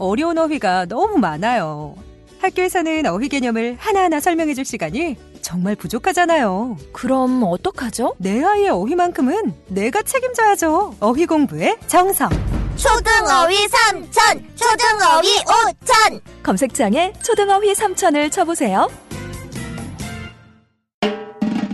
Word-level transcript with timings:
어려운 0.00 0.38
어휘가 0.38 0.86
너무 0.86 1.18
많아요. 1.18 1.94
학교에서는 2.40 3.06
어휘 3.06 3.28
개념을 3.28 3.76
하나하나 3.78 4.18
설명해 4.18 4.54
줄 4.54 4.64
시간이 4.64 5.16
정말 5.42 5.76
부족하잖아요. 5.76 6.76
그럼 6.92 7.42
어떡하죠? 7.44 8.14
내 8.18 8.42
아이의 8.42 8.70
어휘만큼은 8.70 9.54
내가 9.68 10.02
책임져야죠. 10.02 10.96
어휘 11.00 11.26
공부의 11.26 11.76
정성. 11.86 12.30
초등어휘 12.76 13.68
삼천, 13.68 14.48
초등어휘 14.56 15.28
오천. 15.40 16.20
검색창에 16.42 17.12
초등어휘 17.22 17.74
3천을 17.74 18.32
쳐보세요. 18.32 18.88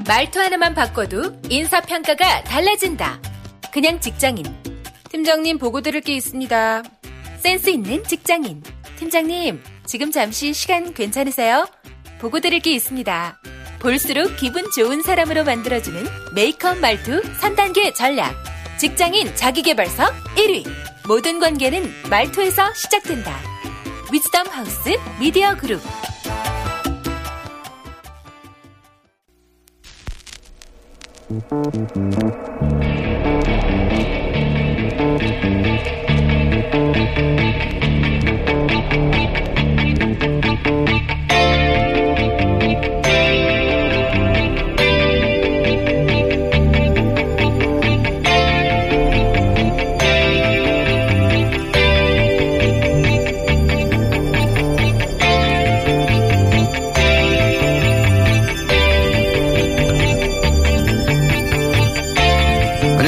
말투 0.08 0.40
하나만 0.40 0.74
바꿔도 0.74 1.32
인사평가가 1.48 2.42
달라진다. 2.44 3.20
그냥 3.72 4.00
직장인. 4.00 4.44
팀장님 5.10 5.58
보고 5.58 5.80
드릴 5.80 6.00
게 6.00 6.14
있습니다. 6.14 6.82
센스 7.38 7.70
있는 7.70 8.02
직장인. 8.04 8.62
팀장님, 8.98 9.62
지금 9.84 10.10
잠시 10.10 10.52
시간 10.52 10.94
괜찮으세요? 10.94 11.66
보고 12.18 12.40
드릴 12.40 12.60
게 12.60 12.72
있습니다. 12.72 13.40
볼수록 13.78 14.36
기분 14.36 14.70
좋은 14.70 15.02
사람으로 15.02 15.44
만들어주는 15.44 16.04
메이크업 16.34 16.78
말투 16.78 17.22
3단계 17.22 17.94
전략. 17.94 18.34
직장인 18.78 19.34
자기개발서 19.34 20.04
1위. 20.36 20.66
모든 21.06 21.38
관계는 21.38 21.88
말투에서 22.10 22.72
시작된다. 22.74 23.38
위즈덤 24.12 24.46
하우스 24.48 24.96
미디어 25.20 25.56
그룹. 25.56 25.80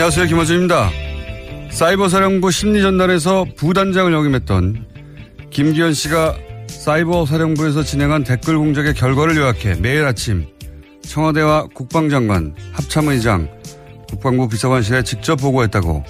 안녕하세요. 0.08 0.26
김호준입니다. 0.26 0.97
사이버 1.78 2.08
사령부 2.08 2.50
심리전단에서 2.50 3.46
부단장을 3.56 4.12
역임했던 4.12 4.84
김기현 5.50 5.94
씨가 5.94 6.36
사이버 6.66 7.24
사령부에서 7.24 7.84
진행한 7.84 8.24
댓글 8.24 8.58
공작의 8.58 8.94
결과를 8.94 9.36
요약해 9.36 9.76
매일 9.76 10.04
아침 10.04 10.44
청와대와 11.02 11.68
국방장관, 11.74 12.56
합참의장, 12.72 13.48
국방부 14.08 14.48
비서관실에 14.48 15.04
직접 15.04 15.36
보고했다고 15.36 16.02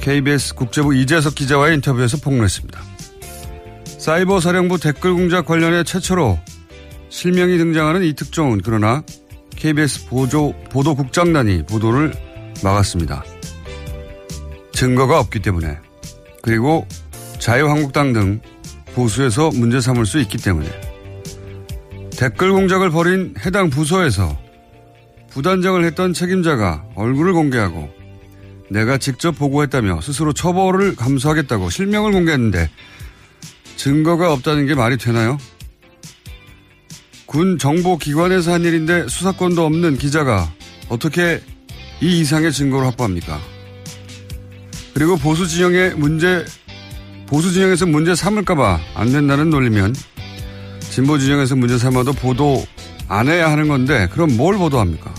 KBS 0.00 0.54
국제부 0.54 0.94
이재석 0.94 1.34
기자와의 1.34 1.74
인터뷰에서 1.74 2.16
폭로했습니다. 2.16 2.80
사이버 3.98 4.40
사령부 4.40 4.80
댓글 4.80 5.12
공작 5.12 5.44
관련해 5.44 5.84
최초로 5.84 6.38
실명이 7.10 7.58
등장하는 7.58 8.04
이 8.04 8.14
특종은 8.14 8.62
그러나 8.64 9.02
KBS 9.54 10.06
보조, 10.06 10.54
보도국장단이 10.70 11.64
보도를 11.64 12.14
막았습니다. 12.62 13.22
증거가 14.74 15.20
없기 15.20 15.40
때문에 15.40 15.78
그리고 16.42 16.86
자유한국당 17.38 18.12
등 18.12 18.40
보수에서 18.94 19.50
문제 19.54 19.80
삼을 19.80 20.04
수 20.04 20.20
있기 20.20 20.38
때문에 20.38 20.68
댓글 22.10 22.52
공작을 22.52 22.90
벌인 22.90 23.34
해당 23.44 23.70
부서에서 23.70 24.38
부단장을 25.30 25.82
했던 25.84 26.12
책임자가 26.12 26.84
얼굴을 26.94 27.32
공개하고 27.32 27.88
내가 28.70 28.98
직접 28.98 29.32
보고했다며 29.32 30.00
스스로 30.00 30.32
처벌을 30.32 30.96
감수하겠다고 30.96 31.70
실명을 31.70 32.12
공개했는데 32.12 32.70
증거가 33.76 34.32
없다는 34.32 34.66
게 34.66 34.74
말이 34.74 34.96
되나요? 34.96 35.38
군 37.26 37.58
정보기관에서 37.58 38.52
한 38.52 38.64
일인데 38.64 39.08
수사권도 39.08 39.64
없는 39.64 39.98
기자가 39.98 40.50
어떻게 40.88 41.42
이 42.00 42.20
이상의 42.20 42.52
증거를 42.52 42.86
확보합니까? 42.86 43.53
그리고 44.94 45.16
보수 45.16 45.46
진영의 45.46 45.96
문제, 45.96 46.44
보수 47.26 47.52
진영에서 47.52 47.86
문제 47.86 48.14
삼을까봐 48.14 48.78
안 48.94 49.12
된다는 49.12 49.50
논리면 49.50 49.94
진보 50.80 51.18
진영에서 51.18 51.56
문제 51.56 51.76
삼아도 51.76 52.12
보도 52.12 52.64
안 53.08 53.28
해야 53.28 53.50
하는 53.50 53.68
건데 53.68 54.08
그럼 54.12 54.36
뭘 54.36 54.56
보도합니까? 54.56 55.12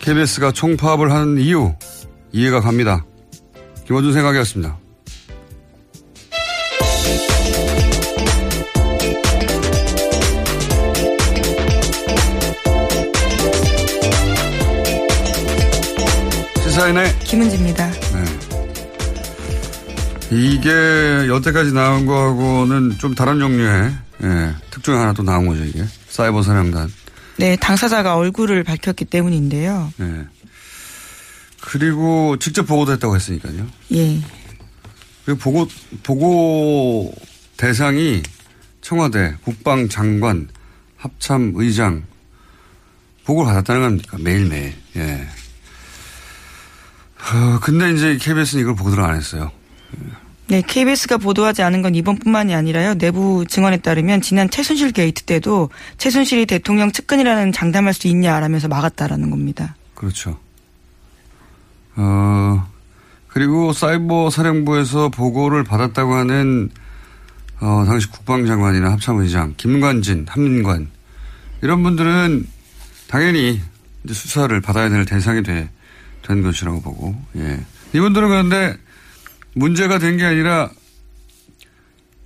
KBS가 0.00 0.52
총파업을 0.52 1.12
하는 1.12 1.38
이유 1.38 1.74
이해가 2.32 2.60
갑니다. 2.60 3.04
김어준 3.86 4.12
생각이었습니다. 4.12 4.78
시사인의 16.88 17.18
김은지입니다. 17.20 17.90
네. 17.90 18.24
이게 20.30 20.70
여태까지 21.28 21.72
나온 21.72 22.06
거하고는 22.06 22.98
좀 22.98 23.14
다른 23.14 23.38
종류의 23.38 23.92
예, 24.22 24.54
특종이 24.70 24.98
하나 24.98 25.12
또 25.12 25.22
나온 25.22 25.46
거죠 25.46 25.64
이게 25.64 25.84
사이버 26.08 26.42
사령단. 26.42 26.92
네, 27.36 27.56
당사자가 27.56 28.16
얼굴을 28.16 28.64
밝혔기 28.64 29.04
때문인데요. 29.06 29.92
예. 30.00 30.26
그리고 31.60 32.36
직접 32.38 32.64
보고도 32.64 32.92
했다고 32.92 33.16
했으니까요. 33.16 33.66
예. 33.94 34.20
그리고 35.24 35.38
보고 35.38 35.68
보고 36.02 37.14
대상이 37.56 38.22
청와대 38.80 39.34
국방장관 39.42 40.48
합참의장 40.96 42.04
보고를 43.24 43.52
받았다는 43.52 43.82
겁니까 43.82 44.16
매일매일. 44.20 44.74
예. 44.96 45.28
어, 47.34 47.60
근데 47.60 47.90
이제 47.92 48.16
KBS는 48.16 48.62
이걸 48.62 48.74
보도를 48.74 49.04
안 49.04 49.16
했어요. 49.16 49.50
네, 50.48 50.62
KBS가 50.66 51.18
보도하지 51.18 51.62
않은 51.62 51.82
건 51.82 51.94
이번뿐만이 51.94 52.54
아니라요. 52.54 52.94
내부 52.94 53.44
증언에 53.46 53.78
따르면 53.78 54.22
지난 54.22 54.48
최순실 54.48 54.92
게이트 54.92 55.24
때도 55.24 55.68
최순실이 55.98 56.46
대통령 56.46 56.90
측근이라는 56.90 57.52
장담할 57.52 57.92
수 57.92 58.08
있냐라면서 58.08 58.68
막았다라는 58.68 59.28
겁니다. 59.30 59.76
그렇죠. 59.94 60.38
어, 61.96 62.66
그리고 63.28 63.72
사이버 63.72 64.30
사령부에서 64.30 65.10
보고를 65.10 65.64
받았다고 65.64 66.14
하는 66.14 66.70
어, 67.60 67.84
당시 67.86 68.08
국방장관이나 68.10 68.92
합참의장, 68.92 69.54
김관진, 69.56 70.26
한민구 70.28 70.88
이런 71.60 71.82
분들은 71.82 72.46
당연히 73.08 73.60
수사를 74.06 74.58
받아야 74.60 74.88
될 74.88 75.04
대상이 75.04 75.42
돼, 75.42 75.68
된 76.28 76.42
것이라고 76.42 76.80
보고, 76.82 77.16
예. 77.36 77.58
이분들은 77.94 78.28
그런데 78.28 78.76
문제가 79.54 79.98
된 79.98 80.18
게 80.18 80.24
아니라 80.24 80.70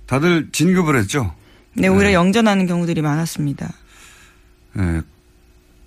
다들 0.05 0.49
진급을 0.51 0.97
했죠. 0.97 1.33
네, 1.73 1.87
오히려 1.87 2.13
영전하는 2.13 2.67
경우들이 2.67 3.01
많았습니다. 3.01 3.73
예. 4.77 5.01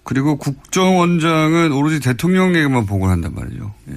그리고 0.03 0.39
국정원장은 0.39 1.73
오로지 1.73 2.01
대통령에게만 2.01 2.87
보고를 2.87 3.13
한단 3.13 3.35
말이죠. 3.35 3.75
예. 3.91 3.97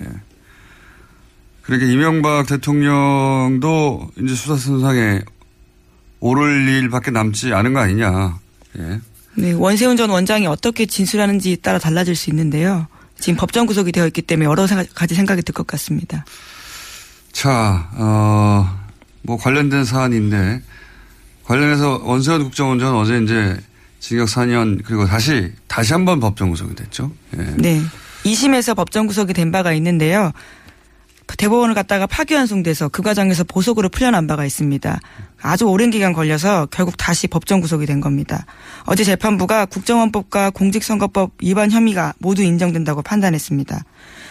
그러니까 1.62 1.90
이명박 1.90 2.48
대통령도 2.48 4.10
이제 4.18 4.36
수사선상에 4.36 5.22
오를 6.20 6.68
일밖에 6.68 7.12
남지 7.12 7.54
않은 7.54 7.74
거 7.74 7.80
아니냐. 7.80 8.40
예. 8.80 9.00
네, 9.36 9.54
원세훈 9.54 9.96
전 9.96 10.10
원장이 10.10 10.48
어떻게 10.48 10.86
진술하는지에 10.86 11.58
따라 11.58 11.80
달라질 11.80 12.16
수 12.16 12.30
있는데요. 12.32 12.88
지금 13.20 13.36
법정 13.38 13.66
구속이 13.66 13.92
되어 13.92 14.06
있기 14.08 14.22
때문에 14.22 14.46
여러 14.50 14.66
가지 14.94 15.16
생각이 15.16 15.42
들 15.44 15.54
것 15.54 15.68
같습니다. 15.68 16.26
자, 17.32 17.90
어, 17.94 18.80
뭐 19.22 19.38
관련된 19.38 19.84
사안인데 19.86 20.62
관련해서 21.44 22.02
원세훈 22.04 22.44
국정원장은 22.44 23.00
어제 23.00 23.18
이제 23.20 23.58
징역 24.00 24.28
4년 24.28 24.82
그리고 24.86 25.06
다시 25.06 25.52
다시 25.68 25.94
한 25.94 26.06
번 26.06 26.20
법정 26.20 26.50
구속이 26.50 26.76
됐죠. 26.76 27.12
예. 27.38 27.44
네. 27.58 27.82
2심에서 28.24 28.76
법정 28.76 29.08
구속이 29.08 29.34
된 29.34 29.52
바가 29.52 29.74
있는데요. 29.74 30.32
대법원을 31.38 31.76
갔다가 31.76 32.08
파기환송돼서 32.08 32.90
그 32.90 33.02
과정에서 33.02 33.44
보석으로 33.44 33.90
풀려난 33.90 34.28
바가 34.28 34.46
있습니다. 34.46 35.00
아주 35.42 35.66
오랜 35.66 35.90
기간 35.90 36.14
걸려서 36.14 36.66
결국 36.72 36.98
다시 36.98 37.28
법정 37.28 37.62
구속이 37.62 37.86
된 37.86 38.02
겁니다. 38.02 38.46
어제 38.86 39.04
재판부가 39.04 39.66
국정원법과 39.66 40.50
공직선거법 40.52 41.32
위반 41.42 41.72
혐의가 41.72 42.14
모두 42.20 42.42
인정된다고 42.44 43.02
판단했습니다. 43.02 43.84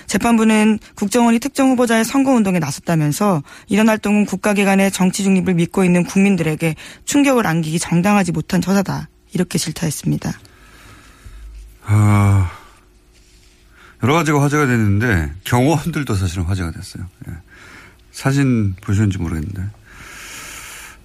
재판부는 0.07 0.79
국정원이 0.95 1.39
특정 1.39 1.71
후보자의 1.71 2.05
선거운동에 2.05 2.59
나섰다면서 2.59 3.43
이런 3.69 3.89
활동은 3.89 4.27
국가기관의 4.27 4.91
정치 4.91 5.23
중립을 5.23 5.55
믿고 5.55 5.85
있는 5.85 6.05
국민들에게 6.05 6.75
충격을 7.05 7.47
안기기 7.47 7.79
정당하지 7.79 8.33
못한 8.33 8.61
처사다. 8.61 9.09
이렇게 9.33 9.59
질타했습니다. 9.59 10.33
아, 11.87 12.51
여러 14.03 14.15
가지가 14.15 14.43
화제가 14.43 14.67
됐는데 14.67 15.33
경호원들도 15.45 16.15
사실은 16.15 16.45
화제가 16.45 16.71
됐어요. 16.71 17.05
예. 17.29 17.33
사진 18.13 18.75
보셨는지 18.81 19.19
모르겠는데 19.19 19.63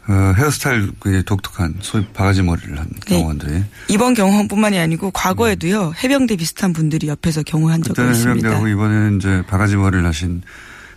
어, 0.09 0.33
헤어스타일 0.35 0.91
굉장히 1.01 1.23
독특한 1.23 1.75
소위 1.79 2.05
바가지 2.07 2.41
머리를 2.41 2.77
한 2.77 2.87
네. 3.07 3.15
경호원들이 3.17 3.63
이번 3.87 4.13
경호원뿐만이 4.13 4.77
아니고 4.77 5.11
과거에도요 5.11 5.93
해병대 6.03 6.35
비슷한 6.35 6.73
분들이 6.73 7.07
옆에서 7.07 7.43
경호한 7.43 7.83
적이 7.83 8.01
있습니다. 8.01 8.29
해병대하고 8.31 8.67
이번에는 8.67 9.17
이제 9.17 9.43
바가지 9.47 9.75
머리를 9.77 10.05
하신 10.05 10.41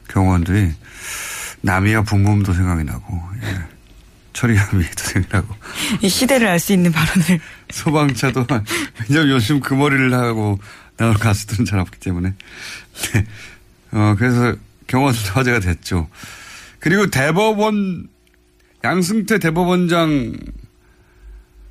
경호원들이 0.09 0.73
남이야 1.63 2.03
붕붕도 2.03 2.53
생각이 2.53 2.85
나고 2.85 3.23
예. 3.43 3.59
처리함이도 4.33 4.91
생각이 4.97 5.27
나고 5.33 5.55
이 6.03 6.09
시대를 6.09 6.49
알 6.49 6.59
수 6.59 6.73
있는 6.73 6.93
발언을 6.93 7.41
소방차도 7.71 8.47
왜냐면 9.09 9.31
요즘 9.31 9.61
그 9.61 9.75
머리를 9.75 10.13
하고 10.13 10.59
나올 10.97 11.15
가수들은 11.15 11.65
잘 11.65 11.79
없기 11.79 12.01
때문에 12.01 12.35
네. 13.13 13.27
어 13.93 14.15
그래서 14.19 14.57
경호원도 14.87 15.19
화제가 15.33 15.61
됐죠. 15.61 16.09
그리고 16.79 17.07
대법원 17.09 18.09
양승태 18.85 19.39
대법원장의 19.39 20.35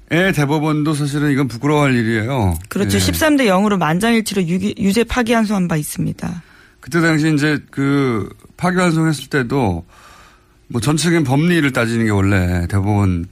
대법원도 0.09 0.93
사실은 0.93 1.31
이건 1.31 1.47
부끄러워할 1.47 1.95
일이에요. 1.95 2.55
그렇죠. 2.69 2.97
예. 2.97 3.01
13대 3.01 3.45
0으로 3.47 3.77
만장일치로 3.77 4.43
유, 4.47 4.73
유죄 4.77 5.03
파기환송한 5.03 5.67
바 5.67 5.77
있습니다. 5.77 6.43
그때 6.81 7.01
당시 7.01 7.33
이제 7.33 7.59
그 7.71 8.29
파기환송했을 8.57 9.29
때도 9.29 9.85
뭐 10.67 10.81
전체적인 10.81 11.23
법리를 11.23 11.71
따지는 11.71 12.05
게 12.05 12.11
원래 12.11 12.67
대법원에서 12.67 13.27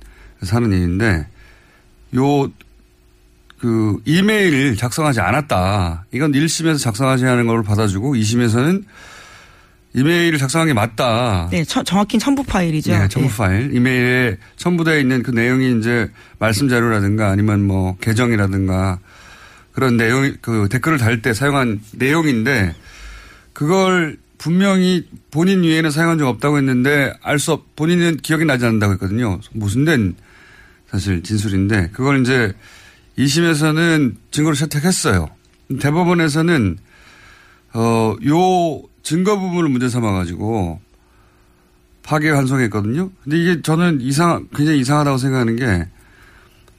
하는 0.52 0.72
일인데 0.72 1.28
요 2.16 2.50
그 3.64 3.98
이메일 4.04 4.76
작성하지 4.76 5.22
않았다. 5.22 6.08
이건 6.12 6.34
1심에서 6.34 6.78
작성하지 6.80 7.26
않은 7.26 7.48
걸 7.48 7.64
받아주고 7.64 8.14
2심에서는 8.16 8.84
이메일을 9.94 10.38
작성한 10.38 10.68
게 10.68 10.74
맞다. 10.74 11.48
네, 11.50 11.64
처- 11.64 11.82
정확히 11.82 12.20
첨부 12.20 12.44
파일이죠. 12.44 12.92
네, 12.92 13.08
첨부 13.08 13.30
예. 13.32 13.38
파일. 13.38 13.74
이메일에 13.74 14.38
첨부되어 14.58 14.98
있는 15.00 15.24
그 15.24 15.32
내용이 15.32 15.80
이제 15.80 16.12
말씀 16.40 16.68
자료라든가 16.68 17.30
아니면 17.30 17.66
뭐 17.66 17.96
계정이라든가 18.02 19.00
그런 19.72 19.96
내용, 19.96 20.36
그 20.42 20.68
댓글을 20.70 20.98
달 20.98 21.22
때 21.22 21.34
사용한 21.34 21.80
내용인데 21.94 22.76
그걸 23.54 24.18
분명히 24.40 25.08
본인 25.32 25.64
위에는 25.64 25.90
사용한 25.90 26.18
적 26.18 26.28
없다고 26.28 26.58
했는데 26.58 27.14
알 27.22 27.40
수 27.40 27.54
없, 27.54 27.78
본인은 27.78 28.18
기억이 28.18 28.44
나지 28.44 28.66
않는다고 28.66 28.92
했거든요. 28.96 29.40
무슨 29.54 29.86
된 29.86 30.16
사실 30.92 31.24
진술인데 31.24 31.92
그걸 31.94 32.20
이제 32.20 32.52
2심에서는 33.18 34.16
증거로 34.32 34.56
채택했어요. 34.56 35.30
대법원에서는 35.80 36.78
어, 37.74 38.16
요 38.28 38.82
증거 39.02 39.40
부분을 39.40 39.70
문제 39.70 39.90
삼아가지고 39.90 40.80
파괴 42.04 42.30
환송했거든요. 42.30 43.10
근데 43.24 43.38
이게 43.40 43.62
저는 43.62 44.02
이상, 44.02 44.48
굉장히 44.56 44.80
이상하다고 44.80 45.18
생각하는 45.18 45.56
게 45.56 45.88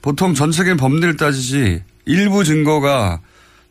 보통 0.03 0.35
전체적인 0.35 0.77
법리를 0.77 1.17
따지지 1.17 1.83
일부 2.05 2.45
증거가 2.45 3.21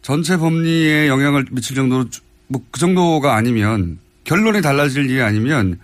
전체 0.01 0.37
법리에 0.37 1.07
영향을 1.07 1.45
미칠 1.51 1.75
정도로 1.75 2.05
뭐 2.47 2.61
그 2.71 2.79
정도가 2.79 3.35
아니면 3.35 3.99
결론이 4.23 4.61
달라질 4.61 5.09
일이 5.09 5.21
아니면 5.21 5.79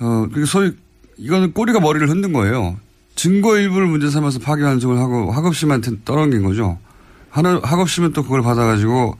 어, 0.00 0.26
그 0.32 0.44
소위 0.46 0.72
이거는 1.16 1.52
꼬리가 1.52 1.80
머리를 1.80 2.08
흔든 2.08 2.32
거예요. 2.32 2.78
증거 3.22 3.56
일부를 3.56 3.86
문제 3.86 4.10
삼아서 4.10 4.40
파기 4.40 4.64
환송을 4.64 4.98
하고 4.98 5.30
학업심한테 5.30 5.92
떠넘긴 6.04 6.42
거죠. 6.42 6.80
학업심은 7.30 8.12
또 8.14 8.24
그걸 8.24 8.42
받아가지고 8.42 9.16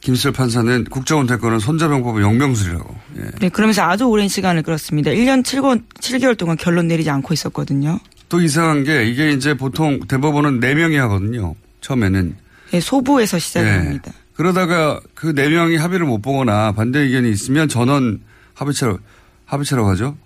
김수철 0.00 0.32
판사는 0.32 0.82
국정원 0.82 1.28
대권은 1.28 1.60
손자병법의 1.60 2.24
영명술이라고. 2.24 2.96
예. 3.18 3.30
네, 3.38 3.48
그러면서 3.50 3.82
아주 3.82 4.06
오랜 4.06 4.26
시간을 4.26 4.64
끌었습니다. 4.64 5.12
1년 5.12 5.44
7개월, 5.44 5.80
7개월 6.00 6.36
동안 6.36 6.56
결론 6.56 6.88
내리지 6.88 7.08
않고 7.08 7.32
있었거든요. 7.34 8.00
또 8.28 8.40
이상한 8.40 8.82
게 8.82 9.06
이게 9.06 9.30
이제 9.30 9.54
보통 9.54 10.00
대법원은 10.00 10.58
4명이 10.58 10.96
하거든요. 10.96 11.54
처음에는. 11.80 12.34
네, 12.72 12.80
소부에서 12.80 13.38
시작을 13.38 13.68
예. 13.68 13.72
합니다. 13.74 14.10
그러다가 14.34 15.00
그 15.14 15.32
4명이 15.34 15.76
합의를 15.76 16.04
못 16.04 16.20
보거나 16.20 16.72
반대 16.72 16.98
의견이 16.98 17.30
있으면 17.30 17.68
전원 17.68 18.22
합의체로, 18.54 18.98
합의체라고 19.44 19.88
하죠. 19.90 20.16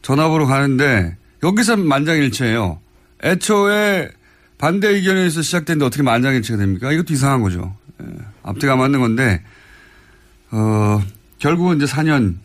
전압으로 0.00 0.46
가는데 0.46 1.18
여기서 1.46 1.76
만장일치예요. 1.76 2.80
애초에 3.22 4.10
반대 4.58 4.88
의견에서 4.88 5.42
시작됐는데 5.42 5.84
어떻게 5.84 6.02
만장일치가 6.02 6.58
됩니까? 6.58 6.90
이것도 6.90 7.14
이상한 7.14 7.40
거죠. 7.40 7.76
예. 8.02 8.06
앞뒤가 8.42 8.76
맞는 8.76 9.00
건데, 9.00 9.42
어, 10.50 11.00
결국은 11.38 11.76
이제 11.76 11.86
4년, 11.86 12.36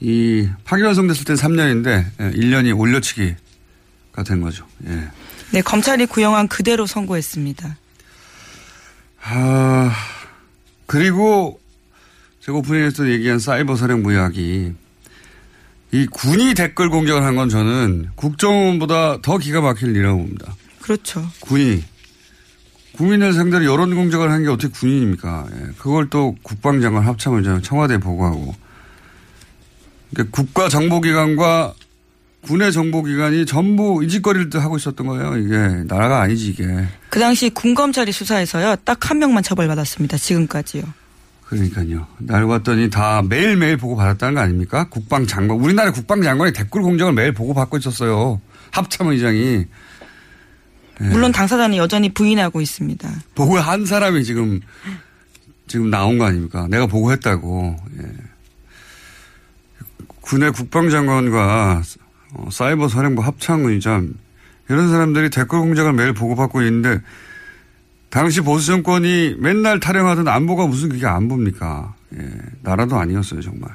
이 0.00 0.48
파기환송됐을 0.64 1.24
때 1.24 1.34
3년인데 1.34 2.04
1년이 2.18 2.78
올려치기가 2.78 4.22
된 4.24 4.40
거죠. 4.40 4.64
예. 4.86 5.08
네, 5.50 5.60
검찰이 5.60 6.06
구형한 6.06 6.46
그대로 6.46 6.86
선고했습니다. 6.86 7.76
아, 9.22 9.92
그리고 10.86 11.60
제가 12.40 12.58
오프닝에서 12.58 13.08
얘기한 13.08 13.40
사이버 13.40 13.74
사령부 13.74 14.12
이야기. 14.12 14.74
이 15.92 16.06
군이 16.06 16.54
댓글 16.54 16.90
공격을 16.90 17.22
한 17.22 17.34
건 17.36 17.48
저는 17.48 18.10
국정원보다 18.14 19.18
더 19.22 19.38
기가 19.38 19.60
막힐 19.60 19.90
일이라고 19.90 20.18
봅니다. 20.18 20.54
그렇죠. 20.80 21.26
군이. 21.40 21.82
국민을 22.96 23.32
상대로 23.32 23.64
여론 23.64 23.94
공격을 23.94 24.30
한 24.30 24.42
게 24.42 24.48
어떻게 24.50 24.68
군인입니까? 24.72 25.46
예. 25.52 25.66
그걸 25.78 26.10
또 26.10 26.36
국방장관 26.42 27.04
합참의장 27.06 27.62
청와대에 27.62 27.98
보고하고. 27.98 28.54
그러니까 30.12 30.30
국가 30.36 30.68
정보기관과 30.68 31.74
군의 32.42 32.72
정보기관이 32.72 33.46
전부 33.46 34.02
이짓거리를 34.04 34.50
하고 34.62 34.76
있었던 34.76 35.06
거예요. 35.06 35.36
이게 35.36 35.84
나라가 35.86 36.20
아니지 36.22 36.48
이게. 36.50 36.66
그 37.10 37.18
당시 37.20 37.50
군검찰이 37.50 38.10
수사해서요, 38.12 38.76
딱 38.84 39.10
한 39.10 39.18
명만 39.18 39.42
처벌받았습니다. 39.42 40.16
지금까지요. 40.16 40.82
그러니까요. 41.48 42.06
알고 42.28 42.48
봤더니 42.48 42.90
다 42.90 43.22
매일매일 43.22 43.78
보고 43.78 43.96
받았다는 43.96 44.34
거 44.34 44.40
아닙니까? 44.40 44.88
국방장관. 44.90 45.58
우리나라 45.58 45.90
국방장관이 45.92 46.52
댓글 46.52 46.82
공정을 46.82 47.14
매일 47.14 47.32
보고 47.32 47.54
받고 47.54 47.78
있었어요. 47.78 48.40
합참 48.70 49.08
의장이. 49.08 49.64
네. 51.00 51.08
물론 51.08 51.32
당사자는 51.32 51.78
여전히 51.78 52.12
부인하고 52.12 52.60
있습니다. 52.60 53.08
보고한 53.34 53.86
사람이 53.86 54.24
지금, 54.24 54.60
지금 55.66 55.88
나온 55.88 56.18
거 56.18 56.26
아닙니까? 56.26 56.66
내가 56.68 56.86
보고했다고. 56.86 57.76
예. 57.98 58.04
군의 60.20 60.52
국방장관과 60.52 61.82
어, 62.34 62.48
사이버 62.52 62.88
사령부 62.88 63.22
합창의장 63.22 64.12
이런 64.68 64.90
사람들이 64.90 65.30
댓글 65.30 65.60
공작을 65.60 65.94
매일 65.94 66.12
보고받고 66.12 66.60
있는데 66.60 67.00
당시 68.10 68.40
보수 68.40 68.66
정권이 68.66 69.36
맨날 69.38 69.80
타령하던 69.80 70.28
안보가 70.28 70.66
무슨 70.66 70.88
그게 70.88 71.06
안보입니까? 71.06 71.94
예, 72.18 72.30
나라도 72.62 72.98
아니었어요 72.98 73.40
정말. 73.40 73.70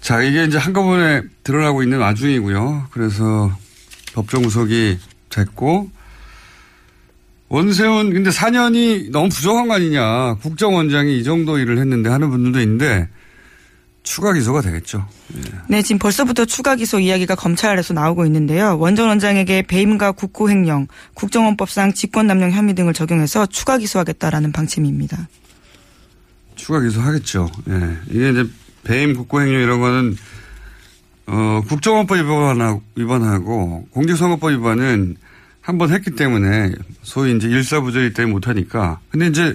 자, 0.00 0.22
이게 0.22 0.44
이제 0.44 0.56
한꺼번에 0.56 1.22
드러나고 1.44 1.82
있는 1.82 1.98
와중이고요. 1.98 2.86
그래서 2.90 3.52
법정 4.14 4.42
구속이 4.42 4.98
됐고, 5.28 5.90
원세훈, 7.48 8.12
근데 8.14 8.30
4년이 8.30 9.10
너무 9.10 9.28
부족한 9.28 9.68
거 9.68 9.74
아니냐. 9.74 10.36
국정원장이 10.36 11.18
이 11.18 11.24
정도 11.24 11.58
일을 11.58 11.78
했는데 11.78 12.08
하는 12.08 12.30
분들도 12.30 12.60
있는데, 12.60 13.08
추가 14.08 14.32
기소가 14.32 14.62
되겠죠. 14.62 15.06
네, 15.68 15.82
지금 15.82 15.98
벌써부터 15.98 16.46
추가 16.46 16.76
기소 16.76 16.98
이야기가 16.98 17.34
검찰에서 17.34 17.92
나오고 17.92 18.24
있는데요. 18.24 18.78
원전 18.78 19.08
원장에게 19.08 19.62
배임과 19.62 20.12
국고 20.12 20.48
횡령, 20.48 20.86
국정원법상 21.12 21.92
직권남용 21.92 22.52
혐의 22.52 22.74
등을 22.74 22.94
적용해서 22.94 23.44
추가 23.46 23.76
기소하겠다라는 23.76 24.52
방침입니다. 24.52 25.28
추가 26.56 26.80
기소하겠죠. 26.80 27.50
예. 27.68 27.98
이게 28.08 28.30
이제 28.30 28.44
배임 28.82 29.14
국고행위 29.14 29.52
이런 29.52 29.78
거는 29.78 30.16
어, 31.26 31.60
국정원법 31.68 32.16
위반하고, 32.16 32.82
위반하고 32.96 33.88
공직선거법 33.90 34.52
위반은 34.52 35.16
한 35.60 35.76
번 35.76 35.92
했기 35.92 36.12
때문에 36.12 36.72
소위 37.02 37.36
이제 37.36 37.46
일사부조리 37.46 38.14
때문에 38.14 38.32
못하니까. 38.32 39.00
근데 39.10 39.26
이제 39.26 39.54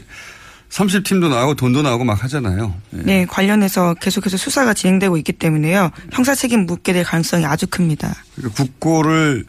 30팀도 0.74 1.30
나오고 1.30 1.54
돈도 1.54 1.84
나오고 1.84 2.04
막 2.04 2.24
하잖아요. 2.24 2.74
예. 2.94 2.98
네, 3.04 3.26
관련해서 3.26 3.94
계속해서 3.96 4.38
수사가 4.38 4.74
진행되고 4.74 5.18
있기 5.18 5.34
때문에요. 5.34 5.92
형사 6.12 6.34
책임 6.34 6.66
묻게 6.66 6.94
될 6.94 7.04
가능성이 7.04 7.46
아주 7.46 7.68
큽니다. 7.68 8.16
그러니까 8.36 8.64
국고를 8.64 9.46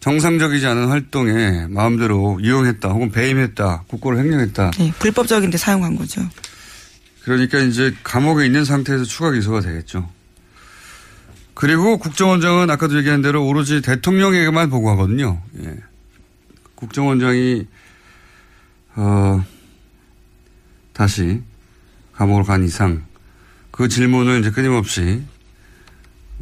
정상적이지 0.00 0.66
않은 0.66 0.88
활동에 0.88 1.66
마음대로 1.68 2.38
이용했다 2.40 2.88
혹은 2.88 3.10
배임했다 3.10 3.84
국고를 3.88 4.18
횡령했다. 4.18 4.70
네, 4.78 4.92
불법적인 4.98 5.50
데 5.50 5.58
사용한 5.58 5.96
거죠. 5.96 6.22
그러니까 7.24 7.58
이제 7.58 7.94
감옥에 8.02 8.46
있는 8.46 8.64
상태에서 8.64 9.04
추가 9.04 9.32
기소가 9.32 9.60
되겠죠. 9.60 10.08
그리고 11.52 11.98
국정원장은 11.98 12.70
아까도 12.70 12.96
얘기한 12.96 13.20
대로 13.20 13.46
오로지 13.46 13.82
대통령에게만 13.82 14.70
보고하거든요. 14.70 15.42
예. 15.64 15.74
국정원장이 16.76 17.66
어 18.94 19.44
다시 20.96 21.42
감옥으로 22.14 22.44
간 22.44 22.64
이상 22.64 23.04
그 23.70 23.86
질문을 23.86 24.40
이제 24.40 24.50
끊임없이 24.50 25.22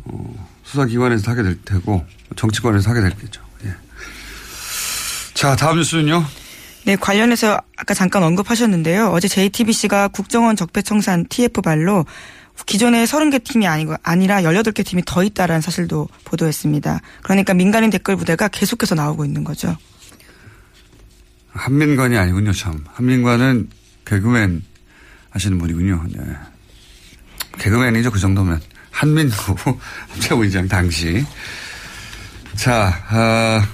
어, 0.05 0.49
수사기관에서 0.63 1.29
하게 1.29 1.43
될 1.43 1.59
테고 1.65 2.07
정치권에서 2.37 2.89
하게 2.89 3.01
될겠죠. 3.01 3.43
예. 3.65 3.75
자 5.35 5.57
다음 5.57 5.79
뉴스는요. 5.79 6.25
네, 6.85 6.95
관련해서 6.95 7.61
아까 7.77 7.95
잠깐 7.95 8.23
언급하셨는데요. 8.23 9.09
어제 9.09 9.27
JTBC가 9.27 10.09
국정원 10.09 10.55
적폐청산 10.55 11.27
TF발로 11.29 12.05
기존에 12.67 13.05
30개 13.07 13.43
팀이 13.43 13.67
아니고 13.67 13.97
아니라 14.05 14.43
18개 14.43 14.87
팀이 14.87 15.03
더 15.05 15.25
있다라는 15.25 15.63
사실도 15.63 16.07
보도했습니다. 16.25 17.01
그러니까 17.23 17.55
민간인 17.55 17.91
댓글 17.91 18.15
부대가 18.15 18.47
계속해서 18.47 18.95
나오고 18.95 19.25
있는 19.25 19.43
거죠. 19.43 19.77
한민관이 21.49 22.17
아니군요, 22.17 22.53
참. 22.53 22.85
한민관은 22.93 23.69
개그맨 24.05 24.63
하시는 25.31 25.59
분이군요. 25.59 26.05
네. 26.11 26.21
개그맨이죠, 27.59 28.11
그 28.11 28.19
정도면. 28.19 28.61
한민구 28.91 29.57
합체부의장 30.11 30.69
당시. 30.69 31.25
자, 32.55 33.05
아, 33.09 33.69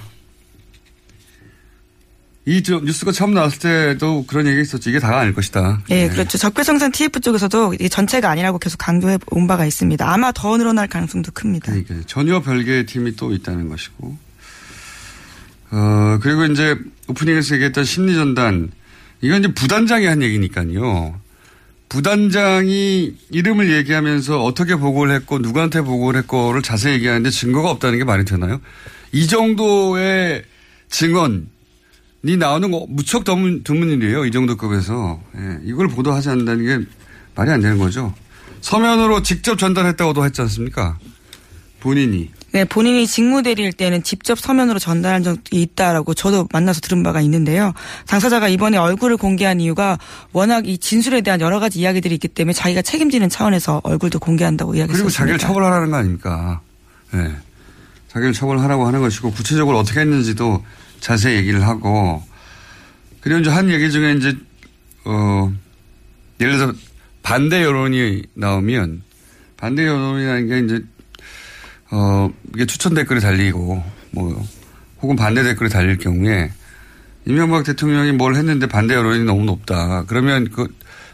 이 2.45 2.63
저, 2.63 2.79
뉴스가 2.79 3.11
처음 3.11 3.33
나왔을 3.35 3.59
때도 3.59 4.25
그런 4.25 4.47
얘기가 4.47 4.63
있었죠. 4.63 4.89
이게 4.89 4.99
다가 4.99 5.19
아닐 5.19 5.33
것이다. 5.33 5.83
네, 5.89 6.09
그렇죠. 6.09 6.39
적폐청산 6.39 6.91
TF 6.91 7.19
쪽에서도 7.19 7.75
이게 7.75 7.87
전체가 7.87 8.29
아니라고 8.31 8.57
계속 8.57 8.77
강조해 8.77 9.19
온 9.27 9.45
바가 9.45 9.65
있습니다. 9.65 10.11
아마 10.11 10.31
더 10.31 10.57
늘어날 10.57 10.87
가능성도 10.87 11.31
큽니다. 11.33 11.71
그러니까 11.71 11.95
전혀 12.07 12.41
별개의 12.41 12.87
팀이 12.87 13.15
또 13.15 13.31
있다는 13.31 13.69
것이고. 13.69 14.17
어, 15.71 16.19
그리고 16.21 16.45
이제 16.45 16.75
오프닝에서 17.07 17.55
얘기했던 17.55 17.83
심리전단. 17.85 18.71
이건 19.21 19.39
이제 19.39 19.53
부단장이 19.53 20.05
한 20.05 20.21
얘기니까요. 20.21 21.19
부단장이 21.89 23.15
이름을 23.31 23.71
얘기하면서 23.73 24.43
어떻게 24.43 24.75
보고를 24.75 25.13
했고 25.15 25.39
누구한테 25.39 25.81
보고를 25.81 26.21
했고를 26.21 26.61
자세히 26.61 26.95
얘기하는데 26.95 27.29
증거가 27.29 27.69
없다는 27.69 27.97
게 27.99 28.03
말이 28.05 28.23
되나요? 28.23 28.61
이 29.11 29.27
정도의 29.27 30.43
증언이 30.89 32.37
나오는 32.39 32.71
거 32.71 32.85
무척 32.87 33.23
드문, 33.25 33.63
드문 33.63 33.89
일이에요. 33.89 34.25
이 34.25 34.31
정도 34.31 34.55
급에서. 34.55 35.21
예, 35.35 35.59
이걸 35.65 35.89
보도하지 35.89 36.29
않는다는 36.29 36.65
게 36.65 36.87
말이 37.35 37.51
안 37.51 37.59
되는 37.59 37.77
거죠. 37.77 38.13
서면으로 38.61 39.21
직접 39.21 39.57
전달했다고도 39.57 40.23
했지 40.25 40.41
않습니까? 40.41 40.97
본인이. 41.81 42.29
네, 42.53 42.65
본인이 42.65 43.07
직무대리일 43.07 43.71
때는 43.71 44.03
직접 44.03 44.37
서면으로 44.37 44.77
전달한 44.77 45.23
적이 45.23 45.61
있다라고 45.61 46.13
저도 46.13 46.47
만나서 46.51 46.81
들은 46.81 47.01
바가 47.01 47.21
있는데요. 47.21 47.73
당사자가 48.07 48.49
이번에 48.49 48.77
얼굴을 48.77 49.15
공개한 49.17 49.61
이유가 49.61 49.97
워낙 50.33 50.67
이 50.67 50.77
진술에 50.77 51.21
대한 51.21 51.39
여러 51.39 51.59
가지 51.59 51.79
이야기들이 51.79 52.15
있기 52.15 52.27
때문에 52.27 52.53
자기가 52.53 52.81
책임지는 52.81 53.29
차원에서 53.29 53.81
얼굴도 53.83 54.19
공개한다고 54.19 54.71
그리고 54.71 54.79
이야기했습니다. 54.81 55.17
자기를 55.17 55.39
처벌하라는 55.39 55.91
거 55.91 55.97
아닙니까? 55.97 56.61
예. 57.13 57.31
자기를 58.09 58.33
처벌하라고 58.33 58.85
하는 58.85 58.99
것이고 58.99 59.31
구체적으로 59.31 59.79
어떻게 59.79 60.01
했는지도 60.01 60.63
자세히 60.99 61.37
얘기를 61.37 61.65
하고 61.65 62.21
그리고 63.21 63.39
이제 63.39 63.49
한 63.49 63.69
얘기 63.69 63.89
중에 63.89 64.13
이제 64.13 64.35
어 65.05 65.51
예를 66.41 66.57
들어서 66.57 66.73
반대 67.23 67.63
여론이 67.63 68.23
나오면 68.33 69.03
반대 69.55 69.85
여론이라는 69.85 70.47
게 70.47 70.59
이제 70.59 70.85
어 71.91 72.29
이게 72.55 72.65
추천 72.65 72.93
댓글이 72.93 73.19
달리고 73.19 73.83
뭐 74.11 74.47
혹은 75.01 75.15
반대 75.15 75.43
댓글이 75.43 75.69
달릴 75.69 75.97
경우에 75.97 76.51
이명박 77.25 77.63
대통령이 77.63 78.13
뭘 78.13 78.35
했는데 78.35 78.67
반대 78.67 78.95
여론이 78.95 79.25
너무 79.25 79.45
높다. 79.45 80.05
그러면 80.07 80.49
그 80.51 80.67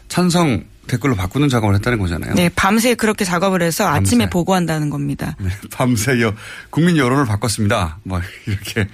찬성 0.08 0.64
댓글로 0.86 1.14
바꾸는 1.16 1.48
작업을 1.50 1.74
했다는 1.74 1.98
거잖아요. 1.98 2.34
네, 2.34 2.48
밤새 2.56 2.94
그렇게 2.94 3.24
작업을 3.24 3.60
해서 3.60 3.86
아침에 3.86 4.24
밤새. 4.24 4.30
보고한다는 4.30 4.88
겁니다. 4.88 5.36
네, 5.38 5.50
밤새 5.70 6.22
여, 6.22 6.32
국민 6.70 6.96
여론을 6.96 7.26
바꿨습니다. 7.26 7.98
막 8.04 8.22
이렇게 8.46 8.88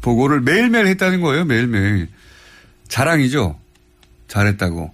보고를 0.00 0.40
매일매일 0.42 0.86
했다는 0.86 1.20
거예요. 1.20 1.44
매일매일. 1.44 2.08
자랑이죠. 2.86 3.58
잘했다고. 4.28 4.92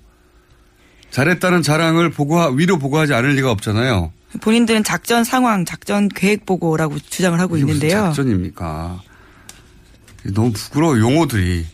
잘했다는 1.11 1.63
자랑을 1.63 2.11
보고 2.11 2.43
위로 2.51 2.79
보고하지 2.79 3.13
않을 3.15 3.35
리가 3.37 3.51
없잖아요. 3.51 4.13
본인들은 4.41 4.85
작전 4.85 5.25
상황, 5.25 5.65
작전 5.65 6.09
계획 6.09 6.47
보고라고 6.47 6.99
주장을 6.99 7.39
하고 7.39 7.57
있는데요. 7.57 8.05
작전입니까? 8.07 9.01
너무 10.35 10.53
부끄러워 10.53 10.99
용어들이. 10.99 11.67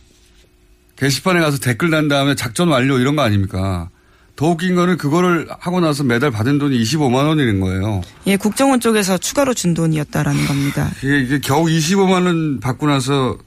게시판에 0.95 1.39
가서 1.39 1.57
댓글 1.57 1.89
단 1.89 2.07
다음에 2.07 2.35
작전 2.35 2.67
완료 2.67 2.99
이런 2.99 3.15
거 3.15 3.23
아닙니까? 3.23 3.89
더 4.35 4.47
웃긴 4.47 4.75
거는 4.75 4.97
그거를 4.97 5.47
하고 5.59 5.79
나서 5.79 6.03
매달 6.03 6.31
받은 6.31 6.57
돈이 6.57 6.81
25만 6.81 7.27
원이는 7.27 7.59
거예요. 7.59 8.01
예, 8.25 8.35
국정원 8.35 8.79
쪽에서 8.79 9.17
추가로 9.17 9.53
준 9.53 9.73
돈이었다라는 9.73 10.45
겁니다. 10.45 10.89
이게, 11.03 11.19
이게 11.19 11.39
겨우 11.39 11.65
25만 11.65 12.25
원 12.25 12.59
받고 12.59 12.87
나서 12.87 13.37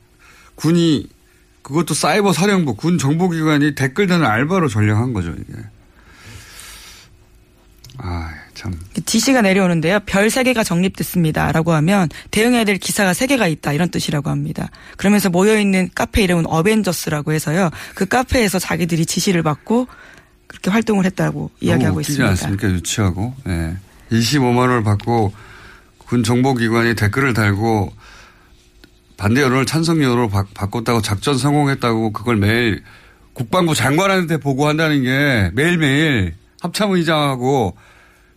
군이 0.55 1.09
그것도 1.63 1.95
사이버 1.95 2.33
사령부 2.33 2.77
군 2.77 2.99
정보기관이 2.99 3.75
댓글 3.75 4.07
다는 4.07 4.27
알바로 4.27 4.69
전략한 4.69 5.13
거죠 5.13 5.33
이게. 5.33 5.59
아 7.99 8.31
참. 8.57 8.73
지시가 9.05 9.43
내려오는데요. 9.43 10.01
별 10.07 10.29
3개가 10.29 10.65
정립됐습니다. 10.65 11.53
라고 11.53 11.73
하면 11.75 12.09
대응해야 12.31 12.65
될 12.65 12.79
기사가 12.79 13.13
3개가 13.13 13.51
있다. 13.51 13.73
이런 13.75 13.91
뜻이라고 13.91 14.31
합니다. 14.31 14.71
그러면서 14.97 15.29
모여있는 15.29 15.91
카페 15.95 16.23
이름은 16.23 16.47
어벤져스라고 16.47 17.33
해서요. 17.33 17.71
그 17.95 18.07
카페에서 18.07 18.59
자기들이 18.59 19.05
지시를 19.05 19.43
받고 19.43 19.87
그렇게 20.47 20.71
활동을 20.71 21.05
했다고 21.05 21.51
이야기하고 21.61 21.87
너무 21.87 21.99
웃기지 22.01 22.13
있습니다. 22.13 22.31
않습니까 22.31 22.69
유치하고. 22.71 23.35
예. 23.49 23.77
25만 24.11 24.57
원을 24.57 24.83
받고 24.83 25.33
군 25.99 26.23
정보기관이 26.23 26.95
댓글을 26.95 27.35
달고 27.35 27.93
반대 29.17 29.43
여론을 29.43 29.67
찬성 29.67 30.03
여론으로 30.03 30.29
바, 30.29 30.45
바꿨다고 30.55 31.03
작전 31.03 31.37
성공했다고 31.37 32.13
그걸 32.13 32.37
매일 32.37 32.83
국방부 33.33 33.75
장관한테 33.75 34.39
보고한다는 34.39 35.03
게 35.03 35.51
매일매일 35.55 36.35
합참의장하고 36.61 37.77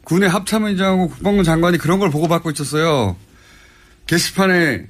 군의 0.09 0.27
합참의장하고 0.27 1.07
국방부 1.07 1.43
장관이 1.43 1.77
그런 1.77 1.99
걸 1.99 2.09
보고받고 2.09 2.49
있었어요. 2.49 3.15
게시판에 4.07 4.87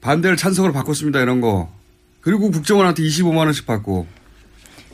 반대를 0.00 0.36
찬성으로 0.36 0.72
바꿨습니다 0.72 1.20
이런 1.20 1.40
거. 1.40 1.72
그리고 2.20 2.50
국정원한테 2.50 3.04
25만 3.04 3.36
원씩 3.36 3.64
받고. 3.64 4.08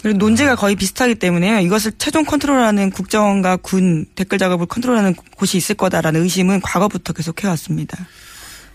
그리고 0.03 0.19
논제가 0.19 0.57
거의 0.57 0.77
비슷하기 0.77 1.15
때문에요. 1.15 1.61
이것을 1.61 1.93
최종 1.97 2.27
컨트롤하는 2.27 2.91
국정원과 2.91 3.57
군 3.57 4.05
댓글 4.15 4.37
작업을 4.37 4.67
컨트롤하는 4.67 5.15
곳이 5.37 5.57
있을 5.57 5.75
거다라는 5.75 6.23
의심은 6.23 6.61
과거부터 6.61 7.15
계속 7.15 7.43
해왔습니다. 7.43 7.97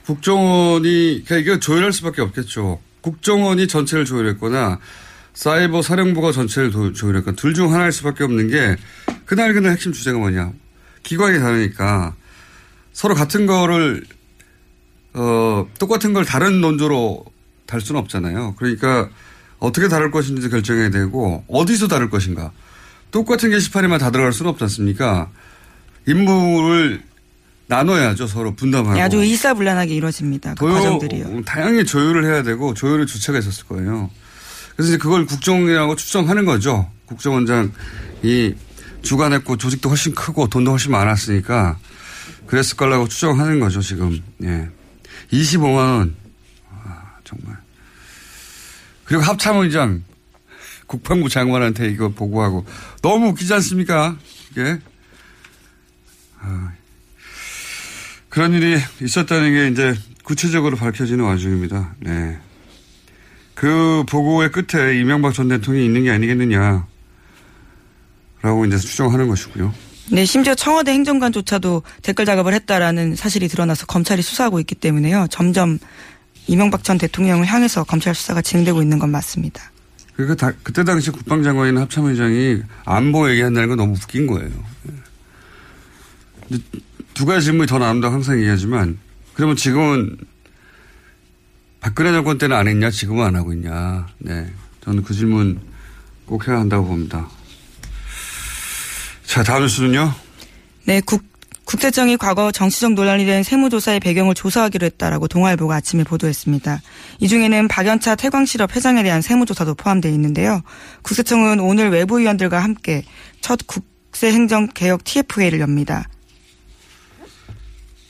국정원이 0.07 1.25
그러니까 1.25 1.35
이거 1.37 1.59
조율할 1.59 1.93
수밖에 1.93 2.23
없겠죠. 2.23 2.79
국정원이 3.01 3.67
전체를 3.67 4.05
조율했거나 4.05 4.79
사이버 5.35 5.81
사령부가 5.81 6.31
전체를 6.31 6.71
도- 6.71 6.93
조율했거나 6.93 7.35
둘중 7.35 7.73
하나일 7.73 7.91
수밖에 7.91 8.23
없는 8.23 8.47
게 8.47 8.77
그날 9.25 9.53
그날 9.53 9.73
핵심 9.73 9.91
주제가 9.91 10.17
뭐냐. 10.17 10.51
기관이 11.03 11.39
다르니까 11.39 12.15
서로 12.93 13.13
같은 13.15 13.45
거를 13.45 14.03
어 15.13 15.67
똑같은 15.77 16.13
걸 16.13 16.25
다른 16.25 16.61
논조로 16.61 17.25
달 17.65 17.81
수는 17.81 17.99
없잖아요. 18.01 18.55
그러니까 18.57 19.09
어떻게 19.59 19.87
다룰 19.87 20.09
것인지 20.11 20.49
결정해야 20.49 20.89
되고 20.89 21.43
어디서 21.47 21.87
다룰 21.87 22.09
것인가. 22.09 22.51
똑같은 23.11 23.49
게시판에만 23.49 23.99
다 23.99 24.11
들어갈 24.11 24.33
수는 24.33 24.51
없지 24.51 24.63
않습니까? 24.65 25.29
임무를 26.07 27.01
나눠야죠. 27.67 28.27
서로 28.27 28.55
분담하고. 28.55 28.95
네, 28.95 29.01
아주 29.01 29.23
일사불란하게 29.23 29.95
이루어집니다. 29.95 30.55
그 30.55 30.67
과정들이요. 30.67 31.43
다양히 31.45 31.83
조율을 31.85 32.25
해야 32.25 32.43
되고 32.43 32.73
조율의 32.73 33.07
주체가 33.07 33.39
있었을 33.39 33.65
거예요. 33.65 34.09
그래서 34.75 34.89
이제 34.89 34.97
그걸 34.97 35.25
국정이라고 35.25 35.95
추정하는 35.95 36.45
거죠. 36.45 36.91
국정원장이 37.05 38.55
주관했고 39.01 39.57
조직도 39.57 39.89
훨씬 39.89 40.13
크고 40.13 40.47
돈도 40.47 40.71
훨씬 40.71 40.91
많았으니까 40.91 41.77
그랬을 42.47 42.77
거라고 42.77 43.07
추정하는 43.07 43.59
거죠, 43.59 43.81
지금. 43.81 44.21
예. 44.43 44.69
25만 45.31 45.75
원. 45.75 46.15
아, 46.71 47.17
정말. 47.23 47.57
그리고 49.05 49.23
합참의장 49.23 50.03
국방부 50.87 51.29
장관한테 51.29 51.89
이거 51.89 52.09
보고하고 52.09 52.65
너무 53.01 53.29
웃기지 53.29 53.53
않습니까? 53.55 54.17
이게. 54.51 54.79
아, 56.39 56.73
그런 58.29 58.53
일이 58.53 58.79
있었다는 59.01 59.53
게 59.53 59.67
이제 59.69 59.99
구체적으로 60.23 60.75
밝혀지는 60.75 61.23
와중입니다. 61.23 61.95
네. 61.99 62.39
그 63.55 64.03
보고의 64.07 64.51
끝에 64.51 64.99
이명박 64.99 65.33
전 65.33 65.47
대통령이 65.47 65.85
있는 65.85 66.03
게 66.03 66.11
아니겠느냐. 66.11 66.85
라고 68.41 68.65
이제 68.65 68.77
추정하는 68.77 69.27
것이고요. 69.27 69.73
네, 70.11 70.23
심지어 70.23 70.53
청와대 70.53 70.91
행정관조차도 70.91 71.81
댓글 72.03 72.25
작업을 72.25 72.53
했다라는 72.53 73.15
사실이 73.15 73.47
드러나서 73.47 73.87
검찰이 73.87 74.21
수사하고 74.21 74.59
있기 74.59 74.75
때문에요. 74.75 75.25
점점 75.31 75.79
이명박 76.45 76.83
전 76.83 76.99
대통령을 76.99 77.47
향해서 77.47 77.85
검찰 77.85 78.13
수사가 78.13 78.43
진행되고 78.43 78.83
있는 78.83 78.99
건 78.99 79.09
맞습니다. 79.09 79.71
그러니까 80.15 80.35
다, 80.35 80.55
그때 80.61 80.83
당시 80.83 81.09
국방장관이나 81.09 81.81
합참의장이 81.81 82.61
안보 82.85 83.29
얘기한다는 83.31 83.69
건 83.69 83.77
너무 83.77 83.93
웃긴 83.93 84.27
거예요. 84.27 84.51
근데 86.47 86.63
두 87.15 87.25
가지 87.25 87.45
질문이 87.45 87.67
더 87.67 87.79
나온다고 87.79 88.13
항상 88.13 88.37
얘기하지만 88.37 88.99
그러면 89.33 89.55
지금은 89.55 90.17
박근혜 91.85 92.11
정권 92.11 92.39
때는 92.39 92.57
안 92.57 92.67
했냐 92.67 92.89
지금은 92.89 93.23
안 93.23 93.35
하고 93.35 93.53
있냐. 93.53 94.07
네. 94.17 94.51
저는 94.83 95.03
그 95.03 95.13
질문 95.13 95.59
꼭 96.25 96.47
해야 96.47 96.57
한다고 96.57 96.87
봅니다. 96.87 97.29
자 99.23 99.43
다음 99.43 99.61
뉴스는요. 99.61 100.11
네, 100.85 100.99
국, 101.01 101.23
국세청이 101.65 102.17
과거 102.17 102.51
정치적 102.51 102.93
논란이 102.93 103.27
된 103.27 103.43
세무조사의 103.43 103.99
배경을 103.99 104.33
조사하기로 104.33 104.83
했다라고 104.83 105.27
동아일보가 105.27 105.75
아침에 105.75 106.03
보도했습니다. 106.03 106.81
이 107.19 107.27
중에는 107.27 107.67
박연차 107.67 108.15
태광실업 108.15 108.75
회장에 108.75 109.03
대한 109.03 109.21
세무조사도 109.21 109.75
포함되어 109.75 110.11
있는데요. 110.11 110.63
국세청은 111.03 111.59
오늘 111.59 111.91
외부위원들과 111.91 112.63
함께 112.63 113.03
첫 113.41 113.59
국세행정개혁 113.67 115.03
TF회를 115.03 115.59
엽니다. 115.59 116.09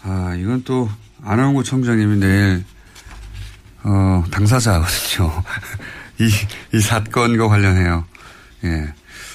아 0.01 0.33
이건 0.39 0.63
또 0.63 0.89
안원구 1.25 1.65
청장님이 1.65 2.19
내일 2.19 2.63
어, 3.87 4.23
당사자거든요. 4.31 5.43
이, 6.19 6.29
이 6.75 6.81
사건과 6.81 7.47
관련해요. 7.47 8.03
예. 8.63 8.93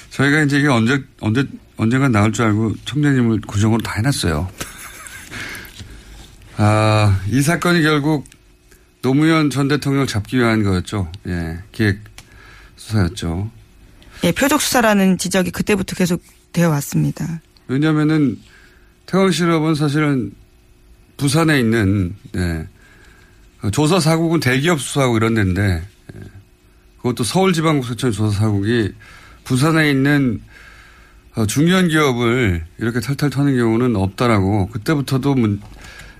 저희가 0.09 0.41
이제 0.43 0.59
이게 0.59 0.67
언제, 0.67 1.01
언제, 1.21 1.47
언젠가 1.77 2.09
나올 2.09 2.33
줄 2.33 2.45
알고 2.45 2.75
청장님을 2.83 3.41
구정으로 3.47 3.81
다 3.81 3.93
해놨어요. 3.95 4.49
아, 6.57 7.21
이 7.29 7.41
사건이 7.41 7.81
결국 7.81 8.25
노무현 9.01 9.49
전 9.49 9.69
대통령을 9.69 10.05
잡기 10.05 10.37
위한 10.37 10.63
거였죠. 10.63 11.09
예. 11.27 11.59
기획 11.71 11.99
수사였죠. 12.75 13.49
예, 14.25 14.31
표적 14.33 14.61
수사라는 14.61 15.17
지적이 15.17 15.51
그때부터 15.51 15.95
계속 15.95 16.21
되어 16.51 16.69
왔습니다. 16.71 17.41
왜냐면은 17.67 18.37
태광실업은 19.05 19.75
사실은 19.75 20.33
부산에 21.15 21.59
있는, 21.59 22.15
네. 22.33 22.67
조사 23.69 23.99
사국은 23.99 24.39
대기업 24.39 24.81
수사하고 24.81 25.17
이런 25.17 25.35
데인데, 25.35 25.83
예. 26.15 26.19
그것도 26.97 27.23
서울지방국세청 27.23 28.11
조사 28.11 28.39
사국이 28.39 28.91
부산에 29.43 29.89
있는 29.89 30.41
어, 31.35 31.45
중요한 31.45 31.87
기업을 31.87 32.65
이렇게 32.77 32.99
탈탈 32.99 33.29
터는 33.29 33.55
경우는 33.55 33.95
없다라고 33.95 34.67
그때부터도 34.67 35.35
문, 35.35 35.61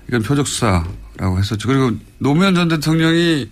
이건 0.08 0.22
표적 0.22 0.46
수사라고 0.46 1.38
했었죠. 1.38 1.68
그리고 1.68 1.92
노무현 2.18 2.54
전 2.54 2.68
대통령이 2.68 3.50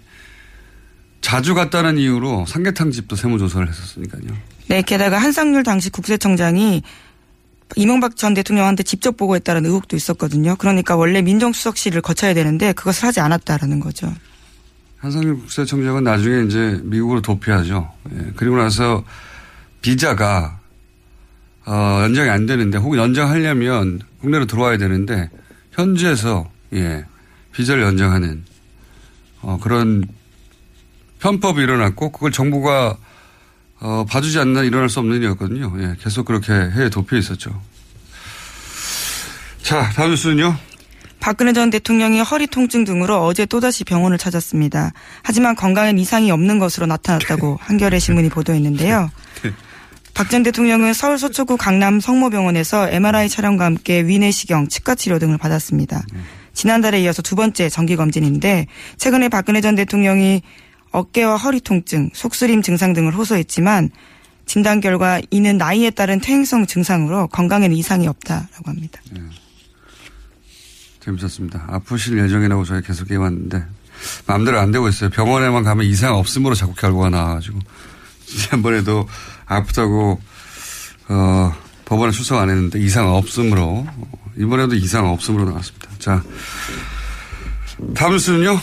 자주 1.21 1.55
갔다는 1.55 1.99
이유로 1.99 2.47
삼계탕 2.47 2.91
집도 2.93 3.15
세무조사를 3.15 3.69
했었으니까요. 3.69 4.37
네, 4.69 4.83
게다가 4.83 5.19
한상률 5.19 5.63
당시 5.65 5.91
국세청장이 5.91 6.83
이명박 7.77 8.17
전 8.17 8.35
대통령한테 8.35 8.83
직접 8.83 9.17
보고했다는 9.17 9.67
의혹도 9.67 9.97
있었거든요. 9.97 10.57
그러니까 10.57 10.97
원래 10.97 11.23
민정수석실을 11.23 12.01
거쳐야 12.01 12.35
되는데 12.35 12.73
그것을 12.73 13.05
하지 13.05 13.21
않았다라는 13.21 13.81
거죠. 13.81 14.13
한상률 14.99 15.39
국세청장은 15.39 16.05
나중에 16.05 16.45
이제 16.47 16.79
미국으로 16.85 17.23
도피하죠. 17.23 17.91
예. 18.13 18.33
그리고 18.37 18.57
나서 18.57 19.03
비자가 19.81 20.61
어, 21.65 22.01
연장이 22.03 22.29
안 22.29 22.47
되는데 22.47 22.79
혹은 22.79 22.99
연장하려면 22.99 24.01
국내로 24.21 24.47
들어와야 24.47 24.77
되는데 24.77 25.31
현지에서 25.73 26.51
예 26.75 27.05
비자를 27.53 27.83
연장하는 27.83 28.45
어, 29.43 29.59
그런 29.61 30.05
편법이 31.21 31.63
일어났고 31.63 32.13
그걸 32.13 32.31
정부가 32.33 32.97
어, 33.81 34.05
봐주지 34.09 34.39
않는 34.39 34.65
일어날 34.65 34.89
수 34.89 35.01
없는 35.01 35.17
일이었거든요. 35.17 35.75
예, 35.79 35.97
계속 36.03 36.27
그렇게 36.27 36.53
해외 36.53 36.91
도피해 36.91 37.19
있었죠. 37.19 37.51
자, 39.63 39.91
다음 39.95 40.11
뉴스는요. 40.11 40.57
박근혜 41.21 41.53
전 41.53 41.71
대통령이 41.71 42.21
허리 42.21 42.47
통증 42.47 42.85
등으로 42.85 43.25
어제 43.25 43.45
또다시 43.45 43.85
병원을 43.85 44.17
찾았습니다. 44.17 44.93
하지만 45.23 45.55
건강엔 45.55 45.99
이상이 45.99 46.31
없는 46.31 46.59
것으로 46.59 46.87
나타났다고 46.87 47.59
한겨레 47.63 47.99
신문이 47.99 48.31
보도했는데요. 48.31 49.11
박전 50.15 50.43
대통령은 50.43 50.93
서울 50.93 51.19
서초구 51.19 51.57
강남 51.57 52.01
성모병원에서 52.01 52.91
MRI 52.91 53.29
촬영과 53.29 53.65
함께 53.65 54.03
위내시경, 54.03 54.69
치과 54.69 54.95
치료 54.95 55.19
등을 55.19 55.39
받았습니다. 55.39 56.03
지난달에 56.53 57.01
이어서 57.03 57.23
두 57.23 57.37
번째 57.37 57.69
정기 57.69 57.97
검진인데 57.97 58.67
최근에 58.99 59.29
박근혜 59.29 59.61
전 59.61 59.77
대통령이 59.77 60.43
어깨와 60.93 61.37
허리 61.37 61.61
통증, 61.61 62.11
속쓰림 62.13 62.63
증상 62.63 62.93
등을 62.93 63.15
호소했지만 63.15 63.91
진단 64.47 64.81
결과 64.81 65.21
이는 65.31 65.59
나이에 65.59 65.91
따른 65.91 66.21
퇴행성 66.21 66.67
증상으로 66.67 67.29
건강에는 67.29 67.77
이상이 67.77 68.09
없다라고 68.09 68.65
합니다. 68.67 69.01
재밌었습니다. 71.01 71.67
아프실 71.69 72.19
예정이라고 72.19 72.65
저희 72.65 72.83
계속 72.83 73.11
해왔는데 73.11 73.65
마음대로 74.27 74.59
안 74.59 74.71
되고 74.71 74.89
있어요. 74.89 75.11
병원에만 75.11 75.63
가면 75.63 75.87
이상 75.87 76.17
없음으로 76.17 76.55
자꾸 76.55 76.75
결과가 76.75 77.11
나와가지고 77.11 77.59
지난번에도 78.27 79.09
아프다고 79.47 80.21
어, 81.09 81.55
법원에 81.85 82.13
출석 82.13 82.39
안 82.39 82.51
했는데 82.51 82.81
이상 82.81 83.09
없음으로 83.09 83.87
이번에도 84.37 84.75
이상 84.75 85.09
없음으로 85.11 85.45
나왔습니다. 85.47 85.89
자 85.99 86.23
다음 87.95 88.13
뉴스는요. 88.13 88.59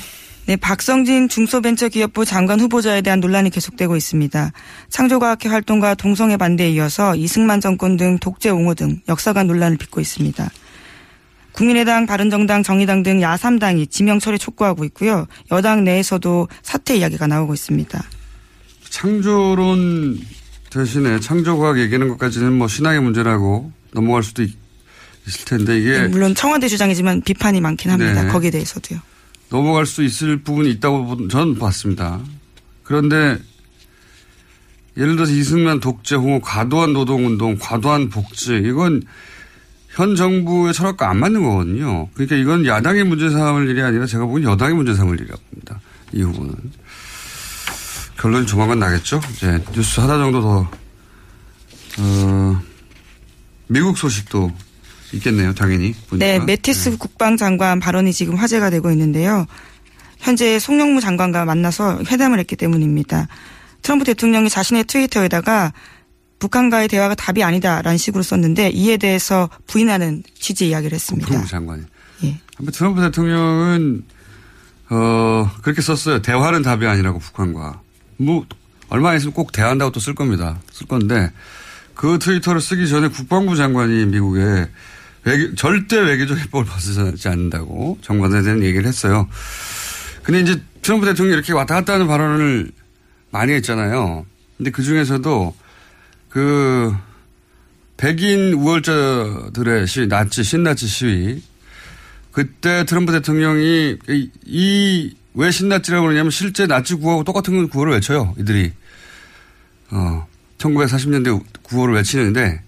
네, 0.48 0.56
박성진 0.56 1.28
중소벤처기업부 1.28 2.24
장관 2.24 2.62
후보자에 2.62 3.02
대한 3.02 3.20
논란이 3.20 3.50
계속되고 3.50 3.98
있습니다. 3.98 4.54
창조과학회 4.88 5.50
활동과 5.50 5.94
동성애 5.96 6.38
반대에 6.38 6.70
이어서 6.72 7.18
이승만 7.18 7.60
정권 7.60 7.98
등 7.98 8.18
독재 8.18 8.50
옹호 8.52 8.74
등 8.74 9.02
역사관 9.10 9.48
논란을 9.48 9.78
빚고 9.78 10.00
있습니다. 10.00 10.50
국민의당, 11.52 12.06
바른정당, 12.06 12.64
정의당 12.64 13.04
등 13.04 13.20
야3당이 13.20 13.92
지명 13.92 14.20
처리 14.20 14.40
촉구하고 14.40 14.86
있고요. 14.86 15.28
여당 15.52 15.84
내에서도 15.84 16.48
사퇴 16.62 16.96
이야기가 16.96 17.28
나오고 17.28 17.54
있습니다. 17.54 18.02
창조론 18.90 20.22
대신에 20.70 21.20
창조과학 21.20 21.80
얘기하는 21.80 22.08
것까지는 22.08 22.54
뭐 22.54 22.70
신앙의 22.70 23.02
문제라고 23.02 23.74
넘어갈 23.92 24.24
수도 24.24 24.44
있, 24.44 24.52
을 24.52 25.34
텐데 25.44 25.78
이게 25.78 26.04
네, 26.04 26.08
물론 26.08 26.34
청와대 26.34 26.70
주장이지만 26.70 27.22
비판이 27.22 27.60
많긴 27.60 27.92
합니다. 27.92 28.24
네. 28.24 28.30
거기에 28.30 28.50
대해서도요. 28.50 29.02
넘어갈 29.50 29.86
수 29.86 30.04
있을 30.04 30.42
부분이 30.44 30.70
있다고 30.72 31.28
저는 31.28 31.58
봤습니다. 31.58 32.20
그런데 32.84 33.38
예를 34.98 35.16
들어서 35.16 35.32
이승만 35.32 35.80
독재 35.80 36.16
홍호 36.16 36.42
과도한 36.42 36.94
노동운동 36.94 37.58
과도한 37.60 38.10
복지 38.10 38.56
이건 38.56 39.04
현 39.90 40.16
정부의 40.16 40.74
철학과 40.74 41.10
안 41.10 41.20
맞는 41.20 41.42
거거든요. 41.44 42.10
그러니까 42.14 42.36
이건 42.36 42.66
야당의 42.66 43.04
문제 43.04 43.30
삼을 43.30 43.70
일이 43.70 43.82
아니라 43.82 44.06
제가 44.06 44.26
보기엔 44.26 44.50
여당의 44.50 44.76
문제 44.76 44.94
삼을 44.94 45.20
일이라고 45.20 45.42
봅니다. 45.50 45.80
이 46.14 46.24
부분은. 46.24 46.56
결론이 48.20 48.48
조만간 48.48 48.80
나겠죠. 48.80 49.20
이제 49.34 49.64
뉴스 49.74 50.00
하나 50.00 50.18
정도 50.18 50.42
더, 50.42 50.72
어, 52.00 52.62
미국 53.68 53.98
소식도 53.98 54.52
있겠네요, 55.14 55.54
당연히. 55.54 55.94
보니까. 56.10 56.26
네, 56.26 56.40
매티스 56.40 56.98
국방장관 56.98 57.80
발언이 57.80 58.14
지금 58.14 58.36
화제가 58.36 58.70
되고 58.70 58.92
있는데요. 58.92 59.46
현재 60.20 60.60
송영무 60.60 61.00
장관과 61.02 61.46
만나서 61.46 62.02
회담을 62.08 62.40
했기 62.40 62.56
때문입니다. 62.56 63.28
트럼프 63.84 64.04
대통령이 64.06 64.50
자신의 64.50 64.86
트위터에다가 64.86 65.72
북한과의 66.40 66.88
대화가 66.88 67.16
답이 67.16 67.44
아니다라는 67.44 67.98
식으로 67.98 68.24
썼는데 68.24 68.70
이에 68.70 68.98
대해서 68.98 69.50
부인하는 69.68 70.24
취지의 70.38 70.72
이야기를 70.72 70.96
했습니다. 70.96 71.28
국방부 71.28 71.50
장관이. 71.50 71.84
예. 72.26 72.40
한번 72.58 72.74
트럼프 72.74 73.02
대통령은 73.02 74.04
어 74.90 75.52
그렇게 75.62 75.82
썼어요. 75.82 76.22
대화는 76.22 76.62
답이 76.64 76.86
아니라고 76.86 77.20
북한과. 77.20 77.82
뭐 78.18 78.46
얼마 78.90 79.16
있으면 79.16 79.34
꼭 79.34 79.52
대화한다고 79.52 79.92
또 79.92 80.00
쓸 80.00 80.16
겁니다. 80.16 80.60
쓸 80.72 80.88
건데 80.88 81.32
그 81.94 82.20
트위터를 82.20 82.62
쓰기 82.62 82.88
전에 82.88 83.08
국방부 83.10 83.56
장관이 83.56 84.06
미국에 84.06 84.68
외교, 85.28 85.54
절대 85.56 85.98
외교적 86.00 86.38
해법을 86.38 86.66
벗어나지 86.66 87.28
않는다고 87.28 87.98
정관에 88.02 88.42
대한 88.44 88.64
얘기를 88.64 88.86
했어요. 88.88 89.28
근데 90.24 90.40
이제 90.40 90.62
트럼프 90.82 91.06
대통령이 91.06 91.36
이렇게 91.36 91.52
왔다 91.52 91.76
갔다 91.76 91.94
하는 91.94 92.08
발언을 92.08 92.72
많이 93.30 93.52
했잖아요. 93.52 94.26
근데 94.56 94.72
그 94.72 94.84
중에서도 94.84 95.54
그 96.30 96.96
백인 97.98 98.54
우월자들의 98.54 99.88
시위, 99.88 100.08
나치, 100.08 100.44
신나치 100.44 100.88
시위. 100.88 101.44
그때 102.32 102.86
트럼프 102.86 103.12
대통령이 103.12 103.98
이왜 104.46 105.52
신나치라고 105.52 106.06
그러냐면 106.06 106.32
실제 106.32 106.68
나치 106.68 106.94
구호하고 106.96 107.26
똑같은 107.26 107.68
구호를 107.68 107.94
외쳐요. 107.94 108.34
이들이. 108.38 108.72
어, 109.90 110.28
1940년대 110.58 111.44
구호를 111.64 111.96
외치는데 111.96 112.62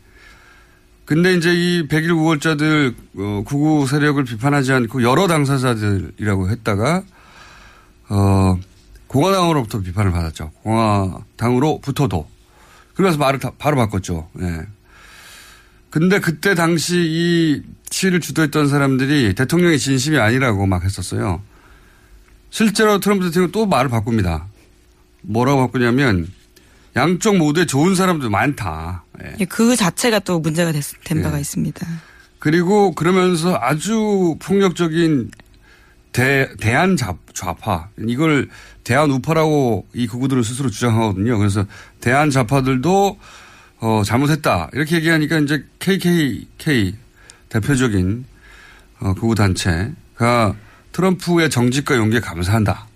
근데 1.09 1.33
이제 1.33 1.51
이 1.51 1.87
백일 1.87 2.11
우월자들 2.11 2.93
어, 3.17 3.43
구구 3.43 3.87
세력을 3.87 4.23
비판하지 4.25 4.73
않고 4.73 5.01
여러 5.01 5.25
당사자들이라고 5.25 6.51
했다가 6.51 7.01
어, 8.09 8.59
공화당으로부터 9.07 9.79
비판을 9.79 10.11
받았죠. 10.11 10.51
공화당으로부터도. 10.61 12.29
그래서 12.93 13.17
말을 13.17 13.39
다, 13.39 13.51
바로 13.57 13.75
바꿨죠. 13.77 14.29
예. 14.41 14.67
근데 15.89 16.19
그때 16.19 16.53
당시 16.53 16.99
이 16.99 17.63
시위를 17.89 18.19
주도했던 18.19 18.67
사람들이 18.67 19.33
대통령의 19.33 19.79
진심이 19.79 20.19
아니라고 20.19 20.67
막 20.67 20.83
했었어요. 20.83 21.41
실제로 22.51 22.99
트럼프 22.99 23.25
대통령 23.25 23.51
또 23.51 23.65
말을 23.65 23.89
바꿉니다. 23.89 24.45
뭐라고 25.23 25.61
바꾸냐면 25.61 26.27
양쪽 26.95 27.37
모두에 27.37 27.65
좋은 27.65 27.95
사람들 27.95 28.29
많다. 28.29 29.05
예. 29.39 29.45
그 29.45 29.75
자체가 29.75 30.19
또 30.19 30.39
문제가 30.39 30.71
됐, 30.71 30.83
된 31.03 31.19
예. 31.19 31.23
바가 31.23 31.39
있습니다. 31.39 31.87
그리고 32.39 32.93
그러면서 32.93 33.57
아주 33.61 34.35
폭력적인 34.39 35.31
대, 36.11 36.49
대한 36.59 36.97
좌, 36.97 37.15
좌파. 37.33 37.89
이걸 38.07 38.49
대한 38.83 39.11
우파라고 39.11 39.87
이 39.93 40.07
극우들은 40.07 40.43
스스로 40.43 40.69
주장하거든요. 40.69 41.37
그래서 41.37 41.65
대한 42.01 42.29
좌파들도 42.29 43.19
어, 43.81 44.01
잘못했다. 44.05 44.69
이렇게 44.73 44.97
얘기하니까 44.97 45.39
이제 45.39 45.63
KKK 45.79 46.95
대표적인 47.49 48.25
어, 48.99 49.13
극우 49.13 49.35
단체가 49.35 50.55
트럼프의 50.91 51.49
정직과 51.49 51.95
용기에 51.95 52.19
감사한다. 52.19 52.87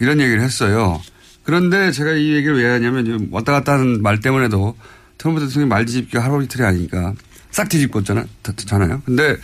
이런 0.00 0.20
얘기를 0.20 0.40
했어요. 0.40 1.00
그런데 1.42 1.90
제가 1.90 2.12
이 2.12 2.34
얘기를 2.34 2.56
왜 2.56 2.70
하냐면 2.70 3.28
왔다 3.30 3.52
갔다 3.52 3.74
하는 3.74 4.02
말 4.02 4.20
때문에도 4.20 4.76
트럼프 5.24 5.40
대통령이 5.40 5.70
말 5.70 5.86
뒤집기가 5.86 6.22
하루 6.22 6.42
이틀이 6.42 6.66
아니니까 6.66 7.14
싹 7.50 7.70
뒤집었잖아요. 7.70 8.26
잖아요. 8.56 9.00
근데 9.06 9.36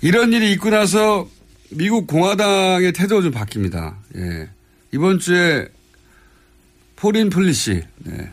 이런 0.00 0.32
일이 0.32 0.52
있고 0.52 0.70
나서 0.70 1.28
미국 1.70 2.06
공화당의 2.06 2.92
태도가 2.92 3.22
좀 3.22 3.32
바뀝니다. 3.32 3.96
예. 4.14 4.48
이번 4.92 5.18
주에 5.18 5.66
Foreign 6.94 7.28
Policy, 7.28 7.82
네. 8.04 8.30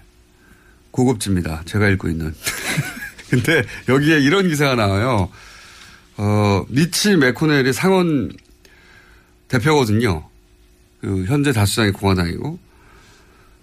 고급집니다. 0.92 1.64
제가 1.66 1.90
읽고 1.90 2.10
있는. 2.10 2.36
근데 3.32 3.64
여기에 3.88 4.20
이런 4.20 4.48
기사가 4.48 4.76
나와요. 4.76 5.30
어, 6.18 6.64
미치 6.70 7.16
매코널이 7.16 7.74
상원 7.74 8.32
대표거든요. 9.48 10.30
그 11.02 11.26
현재 11.26 11.54
다수당이 11.54 11.90
공화당이고. 11.92 12.60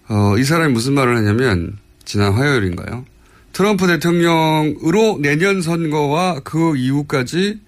어, 0.09 0.39
이 0.39 0.43
사람이 0.43 0.73
무슨 0.73 0.95
말을 0.95 1.17
하냐면, 1.17 1.79
지난 2.07 2.33
화요일인가요? 2.33 3.05
트럼프 3.53 3.87
대통령으로 3.87 5.19
내년 5.21 5.61
선거와 5.61 6.41
그 6.41 6.77
이후까지, 6.77 7.61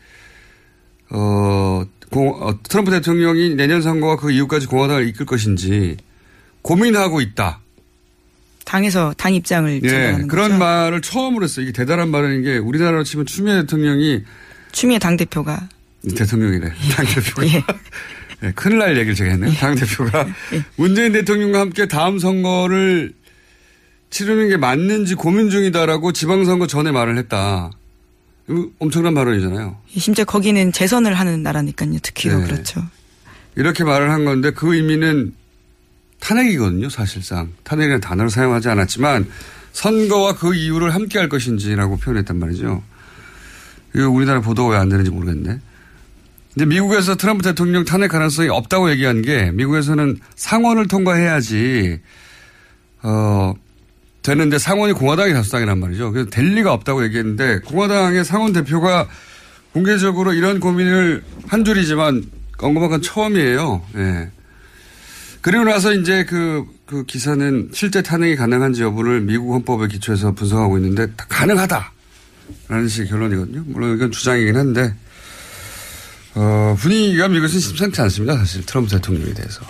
어, 1.11 1.85
공, 2.11 2.29
어, 2.41 2.59
트럼프 2.63 2.91
대통령이 2.91 3.55
내년 3.55 3.83
선거와 3.83 4.17
그 4.17 4.31
이후까지 4.31 4.67
공화당을 4.67 5.07
이끌 5.09 5.27
것인지 5.27 5.97
고민하고 6.63 7.21
있다. 7.21 7.61
당에서 8.65 9.15
당 9.17 9.35
입장을 9.35 9.81
예, 9.85 10.27
그런 10.29 10.51
거죠. 10.51 10.59
말을 10.59 11.01
처음으로 11.01 11.45
했어요. 11.45 11.65
이게 11.65 11.73
대단한 11.73 12.11
말인 12.11 12.43
게 12.43 12.59
우리나라로 12.59 13.03
치면 13.03 13.25
추미애 13.25 13.55
대통령이 13.63 14.25
추미애 14.73 14.99
당 14.99 15.17
대표가 15.17 15.69
대통령이래. 16.17 16.71
당 16.95 17.07
대표가. 17.07 17.47
예. 17.47 17.65
네, 18.41 18.53
큰일 18.55 18.79
날 18.79 18.97
얘기를 18.97 19.15
제가 19.15 19.31
했네요. 19.31 19.53
당 19.55 19.75
대표가 19.75 20.29
문재인 20.77 21.13
대통령과 21.13 21.61
함께 21.61 21.89
다음 21.89 22.19
선거를 22.19 23.15
치르는 24.11 24.49
게 24.49 24.57
맞는지 24.57 25.15
고민 25.15 25.51
중이다라고 25.51 26.13
지방선거 26.13 26.67
전에 26.67 26.91
말을 26.93 27.19
했다. 27.19 27.71
엄청난 28.79 29.15
발언이잖아요. 29.15 29.77
심지어 29.97 30.25
거기는 30.25 30.73
재선을 30.73 31.15
하는 31.15 31.43
나라니까요. 31.43 31.99
특히 32.03 32.31
더 32.31 32.39
네. 32.39 32.45
그렇죠. 32.47 32.83
이렇게 33.57 33.85
말을 33.85 34.11
한 34.11 34.25
건데 34.25 34.51
그 34.53 34.75
의미는 34.75 35.35
탄핵이거든요, 36.21 36.89
사실상. 36.89 37.53
탄핵이라는 37.65 38.01
단어를 38.01 38.31
사용하지 38.31 38.69
않았지만 38.71 39.29
선거와 39.73 40.35
그 40.37 40.55
이유를 40.55 40.95
함께 40.95 41.19
할 41.19 41.29
것인지라고 41.29 41.99
표현했단 41.99 42.39
말이죠. 42.39 42.83
이거 43.95 44.09
우리나라 44.11 44.41
보도가 44.41 44.71
왜 44.75 44.77
안 44.79 44.89
되는지 44.89 45.11
모르겠네. 45.11 45.61
근데 46.55 46.67
미국에서 46.67 47.15
트럼프 47.17 47.43
대통령 47.45 47.85
탄핵 47.85 48.09
가능성이 48.09 48.49
없다고 48.49 48.91
얘기한 48.91 49.23
게 49.23 49.51
미국에서는 49.53 50.19
상원을 50.35 50.89
통과해야지 50.89 52.01
어 53.03 53.55
되는데 54.29 54.59
상원이 54.59 54.93
공화당이 54.93 55.33
다수당이란 55.33 55.81
말이죠. 55.81 56.13
그래서 56.13 56.29
될 56.29 56.55
리가 56.55 56.73
없다고 56.75 57.03
얘기했는데 57.05 57.61
공화당의 57.61 58.25
상원 58.25 58.53
대표가 58.53 59.09
공개적으로 59.73 60.35
이런 60.35 60.61
고민을 60.61 61.23
한 61.47 61.65
줄이지만 61.65 62.25
언급한 62.59 62.91
건 62.91 63.03
처음이에요. 63.03 63.83
예. 63.97 64.31
그리고 65.41 65.65
나서 65.65 65.95
이제 65.95 66.25
그, 66.25 66.67
그 66.85 67.05
기사는 67.05 67.71
실제 67.73 68.03
탄핵이 68.03 68.37
가능한지 68.37 68.83
여부를 68.83 69.23
미국 69.23 69.55
헌법에 69.55 69.89
기초해서 69.89 70.33
분석하고 70.33 70.77
있는데 70.79 71.07
다 71.17 71.25
가능하다. 71.29 71.93
라는 72.69 72.89
식의 72.89 73.09
결론이거든요. 73.09 73.63
물론 73.67 73.95
이건 73.95 74.11
주장이긴 74.11 74.57
한데, 74.57 74.95
어, 76.35 76.77
분위기가 76.79 77.29
미국에서는 77.29 77.61
심상치 77.61 78.01
않습니다. 78.03 78.37
사실 78.37 78.65
트럼프 78.67 78.91
대통령에 78.91 79.33
대해서. 79.33 79.63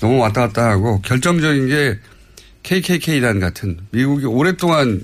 너무 0.00 0.18
왔다 0.18 0.42
갔다 0.42 0.70
하고 0.70 1.00
결정적인 1.02 1.66
게 1.68 1.98
KKK단 2.66 3.38
같은 3.38 3.78
미국이 3.92 4.26
오랫동안 4.26 5.00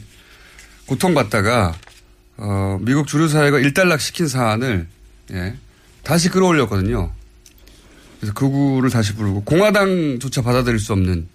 고통받다가 0.86 1.74
어, 2.36 2.78
미국 2.80 3.06
주류 3.06 3.28
사회가 3.28 3.60
일단락 3.60 4.00
시킨 4.00 4.26
사안을 4.26 4.88
예, 5.32 5.54
다시 6.02 6.28
끌어올렸거든요. 6.28 7.12
그래서 8.18 8.34
극우를 8.34 8.90
다시 8.90 9.14
부르고 9.14 9.44
공화당조차 9.44 10.42
받아들일 10.42 10.80
수 10.80 10.92
없는 10.92 11.28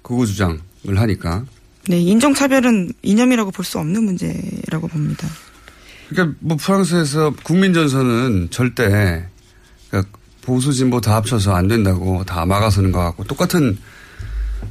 극우 0.00 0.26
주장을 0.26 0.58
하니까 0.96 1.44
네, 1.88 1.98
인종차별은 2.00 2.92
이념이라고 3.02 3.50
볼 3.50 3.64
수 3.64 3.78
없는 3.78 4.02
문제라고 4.02 4.88
봅니다. 4.88 5.28
그러니까 6.08 6.36
뭐 6.40 6.56
프랑스에서 6.56 7.34
국민전선은 7.42 8.48
절대 8.50 9.28
그러니까 9.90 10.18
보수 10.40 10.72
진보 10.72 11.02
다 11.02 11.16
합쳐서 11.16 11.54
안 11.54 11.68
된다고 11.68 12.24
다 12.24 12.46
막아서는 12.46 12.92
것 12.92 13.00
같고 13.00 13.24
똑같은 13.24 13.76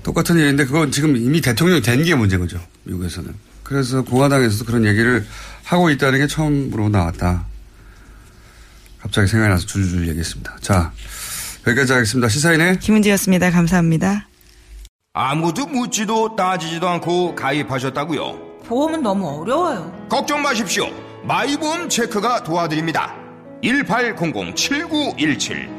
똑같은 0.03 0.37
일인데 0.37 0.65
그건 0.65 0.91
지금 0.91 1.15
이미 1.17 1.41
대통령이 1.41 1.81
된 1.81 2.03
게 2.03 2.13
문제인 2.15 2.41
거죠 2.41 2.59
미국에서는. 2.83 3.33
그래서 3.63 4.03
공화당에서도 4.03 4.65
그런 4.65 4.85
얘기를 4.85 5.25
하고 5.63 5.89
있다는 5.89 6.19
게 6.19 6.27
처음으로 6.27 6.89
나왔다. 6.89 7.45
갑자기 9.01 9.27
생각이 9.27 9.49
나서 9.51 9.65
줄줄 9.65 10.07
얘기했습니다. 10.07 10.57
자 10.61 10.91
여기까지 11.67 11.93
하겠습니다. 11.93 12.29
시사인의 12.29 12.79
김은지였습니다. 12.79 13.51
감사합니다. 13.51 14.27
아무도 15.13 15.65
묻지도 15.67 16.35
따지지도 16.35 16.87
않고 16.87 17.35
가입하셨다고요? 17.35 18.59
보험은 18.65 19.01
너무 19.03 19.27
어려워요. 19.41 20.07
걱정 20.09 20.41
마십시오. 20.41 20.87
마이보험 21.23 21.89
체크가 21.89 22.43
도와드립니다. 22.43 23.13
1800-7917 23.63 25.78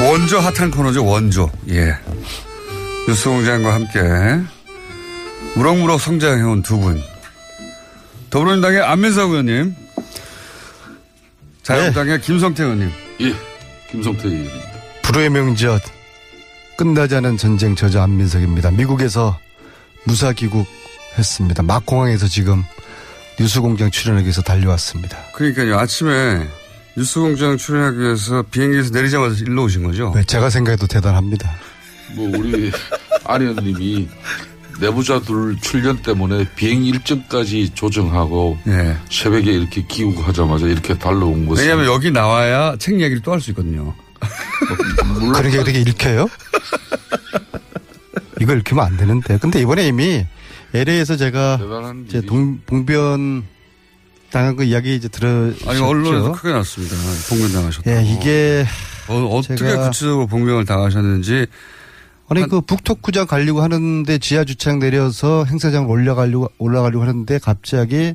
원조 0.00 0.38
핫한 0.38 0.70
코너죠, 0.70 1.04
원조. 1.04 1.50
예. 1.70 1.94
뉴스 3.06 3.28
공장과 3.28 3.74
함께 3.74 4.00
무럭무럭 5.54 6.00
성장해온 6.00 6.62
두 6.62 6.78
분. 6.78 7.02
더불어민주당의 8.30 8.82
안민석 8.82 9.30
의원님. 9.30 9.74
자유한국당의 11.62 12.20
김성태 12.20 12.62
의원님. 12.62 12.90
예, 13.20 13.34
김성태 13.90 14.28
의원님. 14.28 14.50
불후의 15.02 15.30
명절 15.30 15.80
끝나지 16.76 17.16
않은 17.16 17.36
전쟁 17.36 17.74
저자 17.74 18.02
안민석입니다. 18.02 18.70
미국에서 18.70 19.38
무사 20.04 20.32
귀국 20.32 20.66
했습니다. 21.16 21.62
막 21.62 21.84
공항에서 21.86 22.28
지금 22.28 22.62
뉴스공장 23.40 23.90
출연하기 23.90 24.24
위해서 24.26 24.42
달려왔습니다. 24.42 25.16
그러니까요. 25.34 25.78
아침에 25.78 26.46
뉴스공장 26.96 27.56
출연하기 27.56 27.98
위해서 28.00 28.42
비행기에서 28.50 28.90
내리자마자 28.92 29.36
일로 29.46 29.64
오신 29.64 29.84
거죠? 29.84 30.12
네, 30.14 30.24
제가 30.24 30.50
생각해도 30.50 30.86
대단합니다. 30.86 31.50
뭐 32.14 32.28
우리 32.38 32.72
안 33.24 33.42
의원님이 33.42 34.08
내부자들 34.80 35.56
출연 35.60 36.00
때문에 36.02 36.48
비행 36.56 36.84
일정까지 36.84 37.70
조정하고 37.74 38.58
네. 38.64 38.96
새벽에 39.10 39.52
이렇게 39.52 39.84
귀국하자마자 39.86 40.66
이렇게 40.66 40.96
달려온 40.96 41.46
것은 41.46 41.62
왜냐하면 41.64 41.86
여기 41.92 42.10
나와야 42.10 42.76
책 42.78 43.00
얘기를 43.00 43.20
또 43.22 43.32
할 43.32 43.40
수 43.40 43.50
있거든요. 43.50 43.94
그런 45.34 45.50
게 45.50 45.62
되게 45.64 45.80
읽혀요? 45.80 46.28
이거 48.40 48.54
읽히면 48.54 48.84
안 48.84 48.96
되는데. 48.96 49.38
근데 49.38 49.60
이번에 49.60 49.86
이미 49.88 50.24
LA에서 50.74 51.16
제가 51.16 51.58
이제 52.06 52.20
동, 52.22 52.58
봉변 52.66 53.44
당한 54.30 54.56
그 54.56 54.64
이야기 54.64 54.94
이제 54.94 55.08
들으 55.08 55.54
아니 55.66 55.80
언론에서 55.80 56.32
크게 56.32 56.52
났습니다. 56.52 56.94
봉변 57.30 57.52
당하셨다. 57.52 57.90
예, 57.90 58.04
이게 58.04 58.64
어, 59.08 59.40
떻게 59.42 59.54
제가- 59.54 59.86
구체적으로 59.86 60.26
봉변을 60.26 60.66
당하셨는지 60.66 61.46
아니 62.28 62.46
그 62.46 62.60
북토크장 62.60 63.26
가려고 63.26 63.62
하는데 63.62 64.18
지하 64.18 64.44
주차장 64.44 64.78
내려서 64.80 65.44
행사장 65.46 65.88
올라가려고 65.88 66.50
올라가려고 66.58 67.02
하는데 67.02 67.38
갑자기 67.38 68.12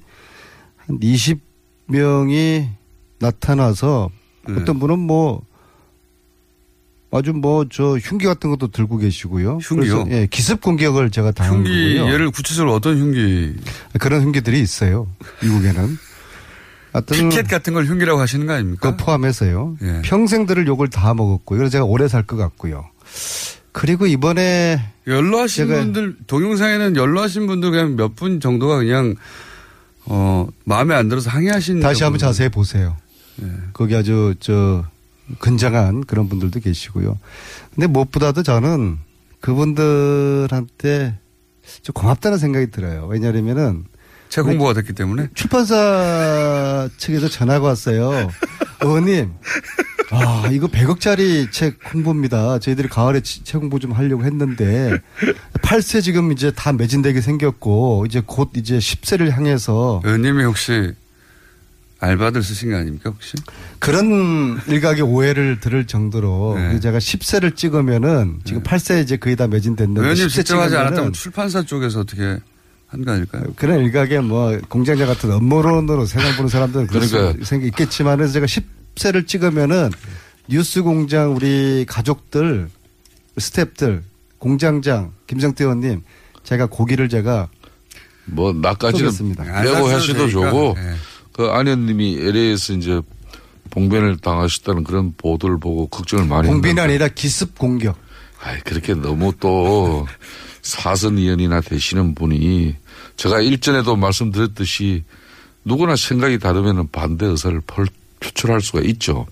한 0.78 1.00
20명이 1.00 2.68
나타나서 3.20 4.10
네. 4.48 4.56
어떤 4.62 4.78
분은 4.78 5.00
뭐 5.00 5.42
아주 7.14 7.32
뭐 7.34 7.66
저 7.70 7.98
흉기 7.98 8.26
같은 8.26 8.50
것도 8.50 8.68
들고 8.70 8.98
계시고요. 8.98 9.60
흉기요? 9.62 10.06
예, 10.10 10.28
기습 10.30 10.62
공격을 10.62 11.12
제가 11.12 11.32
당한 11.32 11.58
흉기 11.58 11.98
거고요. 11.98 12.14
예를 12.14 12.32
구체적으로 12.32 12.74
어떤 12.74 13.00
흉기 13.00 13.54
그런 14.00 14.22
흉기들이 14.24 14.60
있어요. 14.62 15.08
미국에는. 15.42 15.98
피켓 17.12 17.48
같은 17.48 17.74
걸 17.74 17.86
흉기라고 17.86 18.20
하시는 18.22 18.46
거 18.46 18.54
아닙니까? 18.54 18.92
그 18.96 19.04
포함해서요. 19.04 19.78
예. 19.82 20.02
평생들을 20.04 20.68
욕을 20.68 20.90
다 20.90 21.14
먹었고요. 21.14 21.58
그래서 21.58 21.72
제가 21.72 21.86
오래 21.86 22.08
살 22.08 22.24
것 22.24 22.38
같고요. 22.38 22.86
그리고 23.72 24.06
이번에 24.06 24.80
연로하신 25.08 25.68
분들 25.68 26.16
동영상에는 26.28 26.96
연로하신 26.96 27.48
분들 27.48 27.72
그냥 27.72 27.96
몇 27.96 28.16
분 28.16 28.40
정도가 28.40 28.78
그냥 28.78 29.16
어 30.06 30.48
마음에 30.66 30.94
안 30.94 31.10
들어서 31.10 31.30
항의하신 31.32 31.80
다시 31.80 32.04
한번 32.04 32.20
자세히 32.20 32.50
보세요. 32.50 32.96
예. 33.42 33.48
거기 33.74 33.96
아주 33.96 34.36
저 34.40 34.86
근장한 35.40 36.04
그런 36.06 36.30
분들도 36.30 36.60
계시고요. 36.60 37.18
근데 37.74 37.88
무엇보다도 37.88 38.44
저는 38.44 38.98
그분들한테 39.42 41.18
좀 41.82 41.94
고맙다는 41.94 42.38
생각이 42.38 42.72
들어요. 42.72 43.08
왜냐하면은 43.10 43.86
책 44.30 44.46
홍보가 44.46 44.74
됐기 44.74 44.94
때문에 44.94 45.28
출판사 45.34 46.90
측에서 46.98 47.30
전화가 47.30 47.68
왔어요. 47.68 48.30
의원님, 48.82 49.32
아, 50.12 50.50
이거 50.52 50.68
100억짜리 50.68 51.52
책 51.52 51.78
홍보입니다. 51.94 52.60
저희들이 52.60 52.88
가을에 52.90 53.22
치- 53.22 53.44
책 53.44 53.62
홍보 53.62 53.80
좀 53.80 53.92
하려고 53.92 54.24
했는데, 54.26 54.98
8세 55.62 56.02
지금 56.02 56.32
이제 56.32 56.52
다 56.52 56.74
매진되게 56.74 57.22
생겼고, 57.22 58.06
이제 58.08 58.22
곧 58.26 58.50
이제 58.56 58.78
10세를 58.80 59.30
향해서. 59.30 60.02
의원님이 60.04 60.44
혹시 60.44 60.94
알바들 62.04 62.44
쓰신 62.44 62.72
거 62.72 62.78
아닙니까 62.78 63.10
혹시? 63.12 63.34
그런 63.80 64.60
일각의 64.68 65.02
오해를 65.04 65.60
들을 65.60 65.86
정도로 65.88 66.56
네. 66.58 66.80
제가 66.82 66.98
10세를 66.98 67.56
찍으면은 67.56 68.40
지금 68.44 68.62
8세 68.62 69.02
이제 69.04 69.16
거의 69.18 69.36
다 69.38 69.48
매진됐는데 69.48 70.02
의원님 70.02 70.28
10세 70.28 70.32
직접 70.32 70.60
하지 70.60 70.76
않았다면 70.76 71.14
출판사 71.14 71.62
쪽에서 71.64 72.02
어떻게 72.02 72.40
한 72.88 73.06
거 73.06 73.12
아닐까요? 73.12 73.44
그런 73.56 73.80
일각의 73.80 74.22
뭐 74.22 74.60
공장자 74.70 75.06
같은 75.06 75.32
업무론으로 75.32 76.06
세상 76.06 76.36
보는 76.36 76.48
사람들은 76.50 76.88
그럴 76.88 77.08
그러니까. 77.08 77.40
수 77.44 77.50
생각 77.50 77.66
있겠지만 77.68 78.18
그래서 78.18 78.34
제가 78.34 78.46
10세를 78.46 79.26
찍으면은 79.26 79.90
뉴스 80.50 80.84
공장 80.84 81.34
우리 81.36 81.86
가족들 81.88 82.68
스탭들 83.38 84.02
공장장 84.38 85.14
김성태 85.28 85.64
의원님 85.64 86.02
제가 86.44 86.66
고기를 86.68 87.08
제가 87.10 87.48
뭐 88.26 88.54
나까지는. 88.54 89.10
빼고 89.38 89.88
하시도 89.88 90.14
되니까. 90.28 90.32
좋고 90.52 90.76
예. 90.78 90.94
그 91.34 91.48
안현님이 91.48 92.18
LA에서 92.22 92.74
이제 92.74 93.02
봉변을 93.72 94.18
당하셨다는 94.18 94.84
그런 94.84 95.14
보도를 95.18 95.58
보고 95.60 95.88
걱정을 95.88 96.26
많이 96.26 96.48
했는데 96.72 96.82
아니라 96.82 97.08
기습 97.08 97.58
공격. 97.58 97.98
아이, 98.42 98.60
그렇게 98.62 98.94
너무 98.94 99.34
또 99.40 100.08
사선 100.62 101.18
의원이나 101.18 101.62
되시는 101.62 102.14
분이 102.14 102.76
제가 103.18 103.42
일전에도 103.42 103.96
말씀드렸듯이 103.96 105.04
누구나 105.66 105.96
생각이 105.96 106.40
다르면 106.40 106.90
반대 106.92 107.26
의사를 107.26 107.60
펄- 107.62 107.88
표출할 108.20 108.62
수가 108.62 108.82
있죠. 108.82 109.26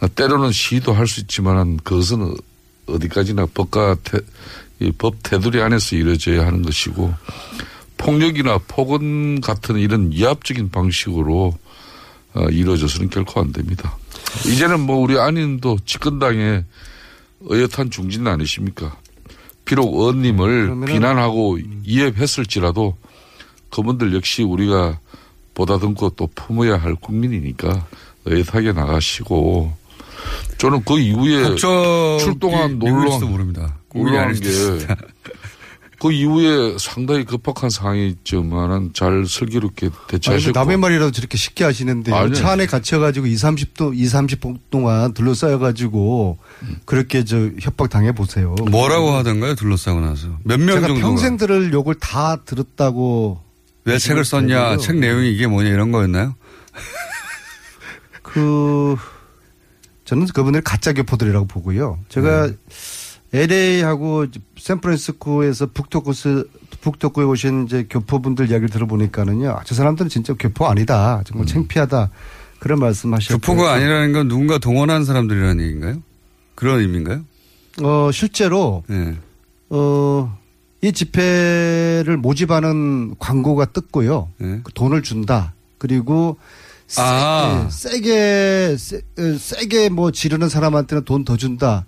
아, 0.00 0.06
때로는 0.06 0.52
시도할 0.52 1.06
수 1.06 1.20
있지만 1.20 1.76
그것은 1.78 2.22
어- 2.22 2.34
어디까지나 2.86 3.46
법과 3.54 3.96
태, 4.04 4.18
이법 4.80 5.16
테두리 5.22 5.60
안에서 5.62 5.96
이루어져야 5.96 6.46
하는 6.46 6.62
것이고 6.62 7.12
폭력이나 8.04 8.58
폭언 8.66 9.40
같은 9.40 9.76
이런 9.76 10.10
위압적인 10.12 10.70
방식으로 10.70 11.54
어, 12.34 12.44
이루어져서는 12.50 13.10
결코 13.10 13.40
안 13.40 13.52
됩니다. 13.52 13.96
이제는 14.46 14.80
뭐 14.80 14.96
우리 14.96 15.18
안인도 15.18 15.78
집권당의 15.84 16.64
의젓한 17.42 17.90
중진 17.90 18.26
아니십니까? 18.26 18.96
비록 19.64 19.94
의원님을 19.94 20.86
비난하고 20.86 21.58
이해했을지라도 21.84 22.96
그분들 23.70 24.14
역시 24.14 24.42
우리가 24.42 24.98
보다듬고 25.54 26.10
또 26.10 26.28
품어야 26.34 26.76
할 26.76 26.94
국민이니까 26.94 27.86
의젓하게 28.24 28.72
나가시고 28.72 29.72
저는 30.58 30.84
그 30.84 30.98
이후에 30.98 31.56
출동한 31.56 32.78
놀러 32.78 33.18
모릅니다. 33.20 33.76
있습니다. 34.30 34.94
게 34.94 35.04
그 36.02 36.10
이후에 36.10 36.78
상당히 36.80 37.24
급박한 37.24 37.70
상황이 37.70 38.08
있지만은 38.08 38.90
잘 38.92 39.24
슬기롭게 39.24 39.86
아니, 39.86 39.94
대처하셨고 40.08 40.58
남의 40.58 40.76
말이라도 40.76 41.12
저렇게 41.12 41.38
쉽게 41.38 41.62
하시는데 41.62 42.12
아니요. 42.12 42.34
차 42.34 42.50
안에 42.50 42.66
갇혀가지고 42.66 43.28
2, 43.28 43.34
30도, 43.36 43.96
2, 43.96 44.06
30분 44.06 44.58
동안 44.68 45.14
둘러싸여가지고 45.14 46.38
그렇게 46.86 47.24
저 47.24 47.50
협박 47.60 47.88
당해 47.88 48.10
보세요. 48.10 48.56
뭐라고 48.68 49.12
하던가요? 49.12 49.54
둘러싸고 49.54 50.00
나서 50.00 50.26
몇명 50.42 50.74
제가 50.74 50.88
정도? 50.88 51.00
평생 51.02 51.36
들을 51.36 51.72
욕을 51.72 51.94
다 51.94 52.34
들었다고. 52.44 53.40
왜 53.84 53.96
책을 53.96 54.24
썼냐? 54.24 54.70
되고요. 54.70 54.78
책 54.78 54.96
내용이 54.96 55.32
이게 55.32 55.46
뭐냐 55.46 55.68
이런 55.70 55.92
거였나요? 55.92 56.34
그 58.24 58.96
저는 60.04 60.26
그분들 60.26 60.62
가짜 60.62 60.92
교포들이라고 60.94 61.46
보고요. 61.46 62.00
제가 62.08 62.48
네. 62.48 62.56
LA하고 63.34 64.26
샌프란시스코에서 64.58 65.66
북토크스 65.72 66.48
북토크에 66.82 67.24
오신 67.24 67.64
이제 67.66 67.86
교포분들 67.88 68.50
이야기를 68.50 68.68
들어보니까는요. 68.68 69.50
아, 69.50 69.60
저 69.64 69.74
사람들은 69.74 70.08
진짜 70.10 70.34
교포 70.38 70.66
아니다. 70.66 71.22
정말 71.24 71.46
창피하다. 71.46 72.10
그런 72.58 72.78
말씀하셨고. 72.80 73.34
음. 73.34 73.40
교포가 73.40 73.72
아니라는 73.72 74.12
건 74.12 74.28
누군가 74.28 74.58
동원한 74.58 75.04
사람들이라는 75.04 75.64
얘기인가요? 75.64 76.02
그런 76.54 76.80
의미인가요? 76.80 77.24
어 77.82 78.10
실제로 78.12 78.84
네. 78.86 79.16
어. 79.70 80.38
이 80.84 80.90
집회를 80.92 82.16
모집하는 82.16 83.14
광고가 83.20 83.72
떴고요. 83.72 84.30
그 84.38 84.62
돈을 84.74 85.02
준다. 85.04 85.54
그리고 85.78 86.36
세, 86.88 87.00
네. 87.00 87.08
아. 87.08 87.62
예, 87.64 87.70
세게 87.70 88.76
세, 88.76 88.96
어, 88.96 89.36
세게 89.38 89.88
뭐 89.90 90.10
지르는 90.10 90.48
사람한테는 90.48 91.04
돈 91.04 91.24
더 91.24 91.36
준다. 91.36 91.86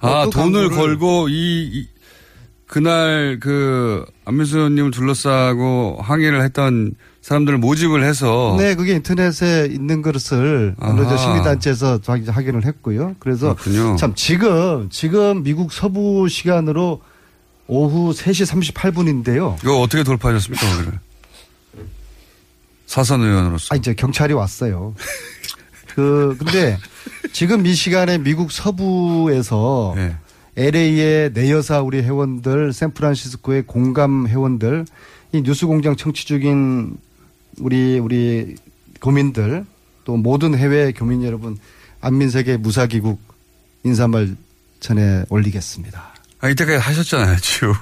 아, 0.00 0.26
돈을 0.30 0.70
걸고 0.70 1.28
이, 1.28 1.70
이 1.72 1.88
그날 2.66 3.38
그 3.40 4.04
안민수 4.24 4.56
의원님을 4.58 4.90
둘러싸고 4.92 5.98
항의를 6.02 6.42
했던 6.42 6.94
사람들을 7.20 7.58
모집을 7.58 8.04
해서 8.04 8.54
네, 8.58 8.74
그게 8.74 8.94
인터넷에 8.94 9.66
있는 9.70 10.02
것을. 10.02 10.76
저 10.80 11.16
시민단체에서 11.16 12.00
확인을 12.06 12.64
했고요. 12.64 13.16
그래서 13.18 13.54
그렇군요. 13.56 13.96
참 13.96 14.14
지금 14.14 14.88
지금 14.90 15.42
미국 15.42 15.72
서부 15.72 16.28
시간으로 16.28 17.02
오후 17.66 18.12
3시 18.12 18.72
38분인데요. 18.74 19.56
이거 19.62 19.80
어떻게 19.80 20.02
돌파하셨습니까, 20.02 20.66
거기를? 20.66 20.98
사선 22.86 23.22
의원으로서. 23.22 23.68
아, 23.72 23.76
이제 23.76 23.94
경찰이 23.94 24.32
왔어요. 24.32 24.94
그, 25.94 26.36
근데 26.38 26.78
지금 27.32 27.66
이 27.66 27.74
시간에 27.74 28.18
미국 28.18 28.52
서부에서 28.52 29.94
네. 29.96 30.16
LA의 30.56 31.30
내여사 31.32 31.80
우리 31.80 32.02
회원들, 32.02 32.72
샌프란시스코의 32.72 33.64
공감 33.66 34.26
회원들, 34.26 34.84
이 35.32 35.42
뉴스 35.42 35.66
공장 35.66 35.96
청취 35.96 36.26
중인 36.26 36.96
우리, 37.58 37.98
우리 37.98 38.56
교민들, 39.00 39.64
또 40.04 40.16
모든 40.16 40.56
해외 40.56 40.92
교민 40.92 41.22
여러분, 41.22 41.56
안민석의 42.00 42.58
무사기국 42.58 43.20
인사말 43.84 44.36
전해 44.80 45.24
올리겠습니다. 45.28 46.14
아, 46.40 46.48
이때까지 46.48 46.78
하셨잖아요, 46.78 47.36
지금. 47.40 47.72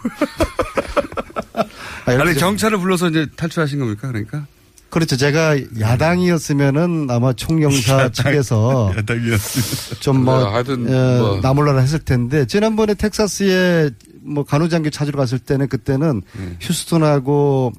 아니, 2.05 2.35
경찰을 2.35 2.79
불러서 2.79 3.09
이제 3.09 3.27
탈출하신 3.37 3.79
겁니까, 3.79 4.09
그러니까? 4.09 4.47
그렇죠. 4.91 5.17
제가 5.17 5.57
야당이었으면은 5.79 7.09
아마 7.11 7.33
총영사 7.33 7.95
야당, 7.95 8.13
측에서 8.13 8.93
야당이었으면. 8.97 10.01
좀 10.01 10.25
뭐, 10.25 10.39
네, 10.39 10.45
하여튼 10.51 10.87
어, 10.87 11.19
뭐. 11.19 11.41
나몰라라 11.41 11.81
했을 11.81 11.99
텐데 11.99 12.47
지난번에 12.47 12.95
텍사스에 12.95 13.91
뭐 14.23 14.45
간호장교 14.45 14.91
찾으러 14.91 15.19
갔을 15.19 15.39
때는 15.39 15.69
그때는 15.69 16.23
네. 16.33 16.57
휴스턴하고 16.61 17.73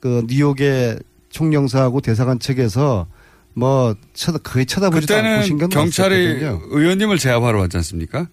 그 0.00 0.24
뉴욕의 0.26 0.98
총영사하고 1.30 2.00
대사관 2.00 2.38
측에서 2.38 3.06
뭐 3.54 3.94
쳐다 4.14 4.38
거의 4.38 4.66
쳐다보지도 4.66 5.14
않고 5.14 5.22
그때는 5.22 5.46
신경도 5.46 5.78
경찰이 5.78 6.14
안 6.14 6.40
썼거든요. 6.40 6.62
의원님을 6.70 7.18
제압하러 7.18 7.60
왔지 7.60 7.76
않습니까? 7.78 8.28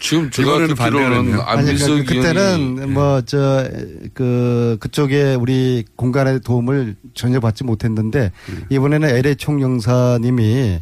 지금 0.00 0.30
제가 0.30 0.66
듣기로는 0.66 1.40
안민석 1.40 1.86
그러니까 1.86 1.86
의원이 1.86 2.04
그때는 2.06 2.92
뭐 2.94 3.20
저 3.22 3.68
그 4.14 4.76
그쪽에 4.80 5.34
우리 5.34 5.84
공간의 5.96 6.40
도움을 6.40 6.96
전혀 7.14 7.40
받지 7.40 7.64
못했는데 7.64 8.32
이번에는 8.70 9.08
LA 9.08 9.36
총영사님이 9.36 10.80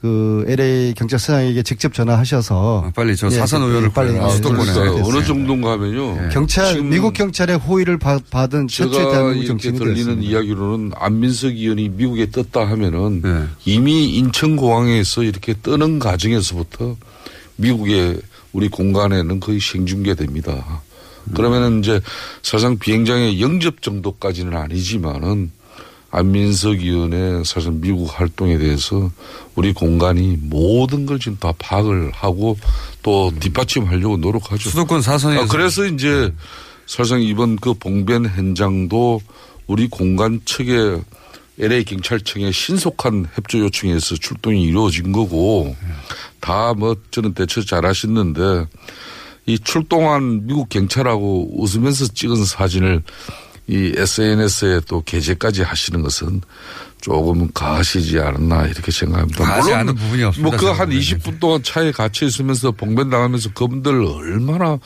그 0.00 0.44
LA 0.48 0.94
경찰서장에게 0.94 1.62
직접 1.62 1.94
전화하셔서 1.94 2.84
아, 2.86 2.90
빨리 2.94 3.14
저 3.14 3.26
예, 3.28 3.30
사선 3.30 3.60
그- 3.62 3.68
의원을 3.68 3.90
빨리. 3.90 4.14
예, 4.16 4.30
수도권에. 4.30 4.62
그래서 4.64 4.80
그러니까 4.80 5.04
어느 5.06 5.12
됐어요. 5.12 5.24
정도인가 5.26 5.70
하면요. 5.72 6.28
경찰 6.32 6.72
지금 6.74 6.88
미국 6.90 7.12
경찰의 7.12 7.58
호의를 7.58 7.98
받, 7.98 8.28
받은 8.30 8.66
최초의 8.66 8.92
제가 8.92 9.10
대한민국 9.10 9.36
이렇게 9.44 9.46
정치인이 9.48 9.78
들리는 9.78 9.94
되었습니다. 10.04 10.30
이야기로는 10.32 10.90
안민석 10.96 11.48
의원이 11.52 11.90
미국에 11.90 12.30
떴다 12.30 12.66
하면은 12.68 13.22
네. 13.22 13.44
이미 13.64 14.16
인천 14.16 14.56
공항에서 14.56 15.22
이렇게 15.22 15.54
뜨는 15.54 16.00
과정에서부터 16.00 16.96
미국의 17.56 18.18
우리 18.52 18.68
공간에는 18.68 19.40
거의 19.40 19.60
생중계됩니다. 19.60 20.82
그러면은 21.34 21.80
이제 21.80 22.00
사실상 22.42 22.78
비행장의 22.78 23.40
영접 23.40 23.80
정도까지는 23.82 24.56
아니지만은 24.56 25.50
안민석 26.10 26.80
의원의 26.80 27.44
사실 27.44 27.70
미국 27.72 28.06
활동에 28.12 28.58
대해서 28.58 29.10
우리 29.54 29.72
공간이 29.72 30.36
모든 30.42 31.06
걸 31.06 31.18
지금 31.18 31.38
다 31.38 31.52
파악을 31.58 32.10
하고 32.12 32.58
또 33.02 33.32
뒷받침하려고 33.40 34.18
노력하죠. 34.18 34.68
수도권 34.68 35.00
사선에서. 35.00 35.42
아, 35.42 35.46
그래서 35.46 35.86
이제 35.86 36.30
사실상 36.86 37.22
이번 37.22 37.56
그 37.56 37.72
봉변 37.72 38.26
현장도 38.26 39.22
우리 39.66 39.88
공간 39.88 40.40
측에 40.44 41.00
LA 41.58 41.84
경찰청의 41.84 42.52
신속한 42.52 43.26
협조 43.34 43.58
요청에서 43.60 44.16
출동이 44.16 44.62
이루어진 44.64 45.12
거고 45.12 45.76
다 46.40 46.74
뭐 46.76 46.96
저는 47.10 47.34
대처 47.34 47.62
잘 47.62 47.84
하셨는데 47.86 48.66
이 49.46 49.58
출동한 49.58 50.46
미국 50.46 50.68
경찰하고 50.68 51.60
웃으면서 51.62 52.06
찍은 52.06 52.44
사진을 52.44 53.02
이 53.68 53.92
SNS에 53.96 54.80
또 54.88 55.02
게재까지 55.04 55.62
하시는 55.62 56.02
것은 56.02 56.40
조금 57.00 57.48
가시지 57.52 58.18
않았나 58.18 58.66
이렇게 58.66 58.90
생각합니다. 58.92 59.44
가하지 59.44 59.72
않은 59.74 59.94
부분이 59.94 60.22
없습니다, 60.24 60.56
뭐그 60.56 60.66
한 60.66 60.90
저는. 60.90 60.98
20분 61.00 61.40
동안 61.40 61.62
차에 61.62 61.90
갇혀 61.92 62.26
있으면서 62.26 62.70
봉변 62.72 63.10
당하면서 63.10 63.52
그분들 63.52 64.04
얼마나 64.04 64.78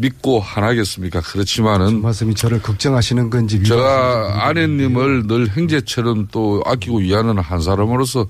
믿고 0.00 0.40
하나겠습니까? 0.40 1.20
그렇지만은 1.20 2.00
말씀이 2.02 2.34
저를 2.34 2.62
걱정하시는 2.62 3.28
건지 3.30 3.62
제가 3.62 4.46
아내님을 4.48 5.26
늘 5.26 5.46
형제처럼 5.48 6.28
또 6.32 6.62
아끼고 6.66 6.98
위하는 7.00 7.38
한 7.38 7.60
사람으로서 7.60 8.26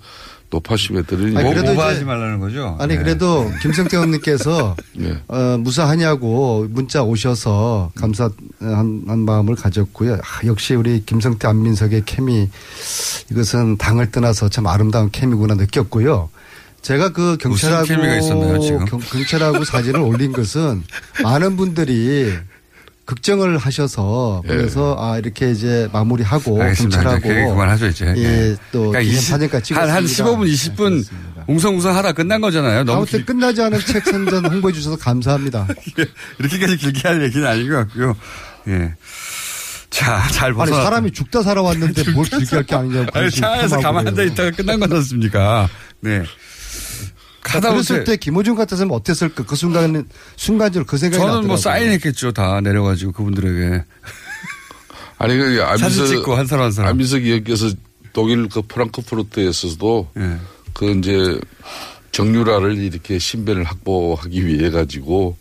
높아심에 0.53 1.03
드리니 1.03 1.37
아니, 1.37 1.49
그래도 1.55 1.71
오버하지 1.73 1.99
이제- 1.99 2.05
말라는 2.05 2.41
거죠? 2.41 2.77
아니 2.81 2.97
네. 2.97 3.03
그래도 3.03 3.49
김성태 3.63 3.97
의원님께서 3.99 4.75
네. 4.99 5.17
어, 5.29 5.57
무사하냐고 5.61 6.67
문자 6.71 7.05
오셔서 7.05 7.93
감사한 7.95 8.33
한 9.07 9.19
마음을 9.21 9.55
가졌고요. 9.55 10.15
아, 10.15 10.47
역시 10.47 10.75
우리 10.75 11.05
김성태 11.07 11.47
안민석의 11.47 12.03
케미 12.05 12.49
이것은 13.31 13.77
당을 13.77 14.11
떠나서 14.11 14.49
참 14.49 14.67
아름다운 14.67 15.11
케미구나 15.13 15.55
느꼈고요. 15.55 16.31
제가 16.83 17.11
그 17.11 17.37
경찰하고 17.39 17.85
있었나요? 17.85 18.59
경, 18.87 18.99
경찰하고 19.01 19.65
사진을 19.65 20.01
올린 20.01 20.33
것은 20.33 20.83
많은 21.23 21.57
분들이 21.57 22.33
걱정을 23.07 23.59
하셔서 23.59 24.43
그래서 24.47 24.97
아 24.99 25.19
이렇게 25.19 25.51
이제 25.51 25.89
마무리하고 25.93 26.59
예. 26.59 26.63
알겠습니다. 26.63 27.03
경찰하고 27.03 27.51
그만하죠, 27.51 27.87
이제. 27.89 28.15
예, 28.17 28.23
예. 28.23 28.57
또 28.73 28.91
그러니까 28.91 29.01
기념 29.01 29.15
20 29.19 29.29
사진까지 29.29 29.75
한, 29.75 29.91
한 29.91 30.07
찍었습니다. 30.07 30.41
15분, 30.41 30.75
20분 30.77 31.05
웅성웅성 31.49 31.97
하다 31.97 32.13
끝난 32.13 32.41
거잖아요. 32.41 32.85
너무 32.85 32.99
아무튼 32.99 33.19
길- 33.19 33.27
끝나지 33.27 33.61
않은 33.63 33.81
책 33.81 34.05
선전 34.07 34.47
홍보해 34.47 34.73
주셔서 34.73 34.97
감사합니다. 34.97 35.67
이렇게까지 36.39 36.77
길게 36.77 37.09
할 37.09 37.23
얘기는 37.23 37.47
아닌 37.47 37.69
것 37.69 37.77
같고요. 37.77 38.15
예. 38.69 38.95
자, 39.91 40.23
잘 40.31 40.51
아니 40.51 40.57
벗어났다. 40.57 40.85
사람이 40.85 41.11
죽다 41.11 41.43
살아왔는데 41.43 42.11
뭘 42.15 42.25
길게 42.27 42.55
할 42.57 42.65
게 42.65 42.77
아니냐고. 42.77 43.19
아니, 43.19 43.29
차에서 43.31 43.81
가만히 43.81 44.09
앉아. 44.11 44.23
있다가 44.23 44.51
끝난 44.53 44.79
거지 44.79 44.95
않습니까? 44.95 45.69
네. 45.99 46.23
가다 47.53 47.71
그랬을 47.71 48.05
때 48.05 48.17
김호중 48.17 48.55
같았으면 48.55 48.93
어땠을까? 48.93 49.45
그 49.45 49.57
순간 49.57 50.09
순간적으로 50.37 50.87
그 50.87 50.97
생각이 50.97 51.19
저는 51.19 51.47
뭐 51.47 51.57
나더라고요. 51.57 51.57
사인했겠죠. 51.57 52.33
다 52.33 52.61
내려가지고 52.61 53.13
그분들에게. 53.13 53.85
아니 55.19 55.37
그 55.37 55.63
안민석 55.63 56.07
찍고 56.07 56.35
한 56.35 56.47
사람 56.47 56.65
한 56.67 56.73
사람. 56.73 56.91
안민석 56.91 57.23
의원께서 57.23 57.71
독일 58.13 58.49
그 58.49 58.63
프랑크푸르트에서도 58.63 60.11
예. 60.19 60.37
그 60.73 60.91
이제 60.93 61.39
정유라를 62.13 62.79
이렇게 62.79 63.19
신변을 63.19 63.65
확보하기 63.65 64.47
위해 64.47 64.71
가지고 64.71 65.37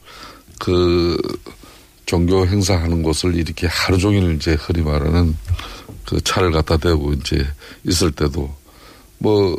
그 0.59 1.17
종교 2.05 2.45
행사하는 2.45 3.03
곳을 3.03 3.35
이렇게 3.35 3.67
하루 3.67 3.97
종일 3.97 4.35
이제 4.35 4.55
흔히 4.59 4.81
말하는 4.81 5.35
그 6.05 6.19
차를 6.21 6.51
갖다 6.51 6.75
대고 6.77 7.13
이제 7.13 7.45
있을 7.85 8.11
때도 8.11 8.53
뭐 9.19 9.55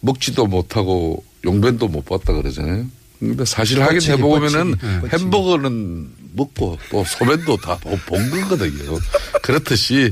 먹지도 0.00 0.46
못하고 0.46 1.24
용변도 1.44 1.88
못 1.88 2.04
봤다 2.04 2.32
그러잖아요. 2.32 2.86
근데 3.20 3.44
사실 3.44 3.80
확인 3.82 4.02
해보면은 4.02 4.72
뻗치기. 4.72 4.86
네, 5.02 5.08
햄버거는 5.18 6.08
먹고 6.36 6.78
또 6.90 7.04
소변도 7.04 7.56
다 7.58 7.76
본 8.06 8.30
거거든요. 8.30 8.98
그렇듯이 9.42 10.10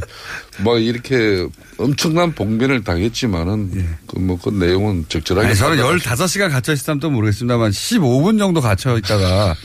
뭐 0.60 0.78
이렇게 0.78 1.46
엄청난 1.78 2.32
봉변을 2.32 2.84
당했지만은 2.84 3.96
그뭐 4.06 4.38
그 4.42 4.50
내용은 4.50 5.04
적절하게. 5.08 5.48
아니, 5.48 5.56
저는 5.56 5.76
받아가지고 5.78 6.10
15시간 6.14 6.50
갇혀 6.50 6.72
있으면 6.72 7.00
또 7.00 7.10
모르겠습니다만 7.10 7.70
15분 7.72 8.38
정도 8.38 8.60
갇혀 8.60 8.96
있다가 8.98 9.56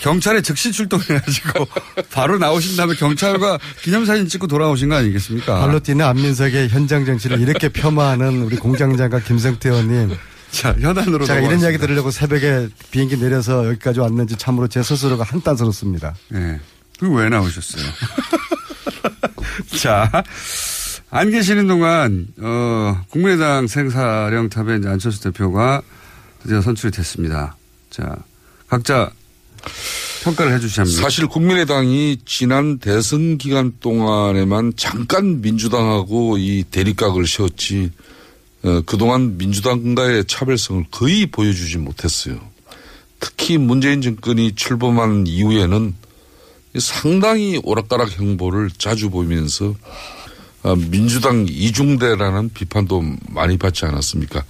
경찰에 0.00 0.40
즉시 0.40 0.72
출동해가지고 0.72 1.66
바로 2.10 2.38
나오신 2.38 2.76
다음에 2.76 2.94
경찰과 2.94 3.58
기념사진 3.82 4.26
찍고 4.26 4.46
돌아오신 4.46 4.88
거 4.88 4.94
아니겠습니까? 4.96 5.60
발로 5.60 5.78
뛰는 5.80 6.04
안민석의 6.06 6.70
현장 6.70 7.04
정치를 7.04 7.38
이렇게 7.40 7.68
폄하하는 7.68 8.42
우리 8.42 8.56
공장장과 8.56 9.20
김성태 9.20 9.68
의원님. 9.68 10.16
자, 10.52 10.74
현안으로 10.78 11.24
제가 11.24 11.40
이런. 11.40 11.60
이야기 11.60 11.78
들으려고 11.78 12.10
새벽에 12.10 12.68
비행기 12.90 13.18
내려서 13.18 13.66
여기까지 13.68 14.00
왔는지 14.00 14.36
참으로 14.36 14.68
제 14.68 14.82
스스로가 14.82 15.24
한탄스럽습니다. 15.24 16.14
네. 16.28 16.60
그왜 16.98 17.28
나오셨어요? 17.28 17.82
자, 19.80 20.10
안 21.10 21.30
계시는 21.30 21.66
동안, 21.66 22.26
어, 22.40 23.00
국민의당 23.10 23.66
생사령탑에 23.66 24.76
이제 24.76 24.88
안철수 24.88 25.22
대표가 25.22 25.82
드디어 26.42 26.60
선출이 26.60 26.92
됐습니다. 26.92 27.56
자, 27.90 28.16
각자 28.68 29.10
평가를 30.22 30.52
해 30.54 30.58
주시면 30.58 30.90
사실 30.90 31.26
국민의당이 31.26 32.18
지난 32.26 32.78
대선 32.78 33.38
기간 33.38 33.72
동안에만 33.80 34.74
잠깐 34.76 35.40
민주당하고 35.40 36.36
이 36.38 36.64
대립각을 36.70 37.26
세웠지 37.26 37.90
어, 38.62 38.82
그동안 38.84 39.38
민주당과의 39.38 40.24
차별성을 40.26 40.86
거의 40.90 41.26
보여주지 41.26 41.78
못했어요. 41.78 42.38
특히 43.18 43.58
문재인 43.58 44.02
정권이 44.02 44.54
출범한 44.54 45.26
이후에는 45.26 45.94
상당히 46.78 47.60
오락가락 47.62 48.18
행보를 48.18 48.70
자주 48.76 49.10
보이면서 49.10 49.74
어, 50.62 50.76
민주당 50.76 51.46
이중대라는 51.48 52.50
비판도 52.52 53.02
많이 53.28 53.56
받지 53.56 53.86
않았습니까? 53.86 54.44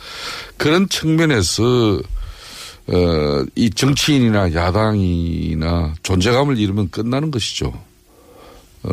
그런 0.57 0.89
측면에서 0.89 2.01
어, 2.89 3.45
이 3.55 3.71
정치인이나 3.71 4.53
야당이나 4.53 5.95
존재감을 6.03 6.59
잃으면 6.59 6.91
끝나는 6.91 7.31
것이죠. 7.31 7.73
어, 8.83 8.93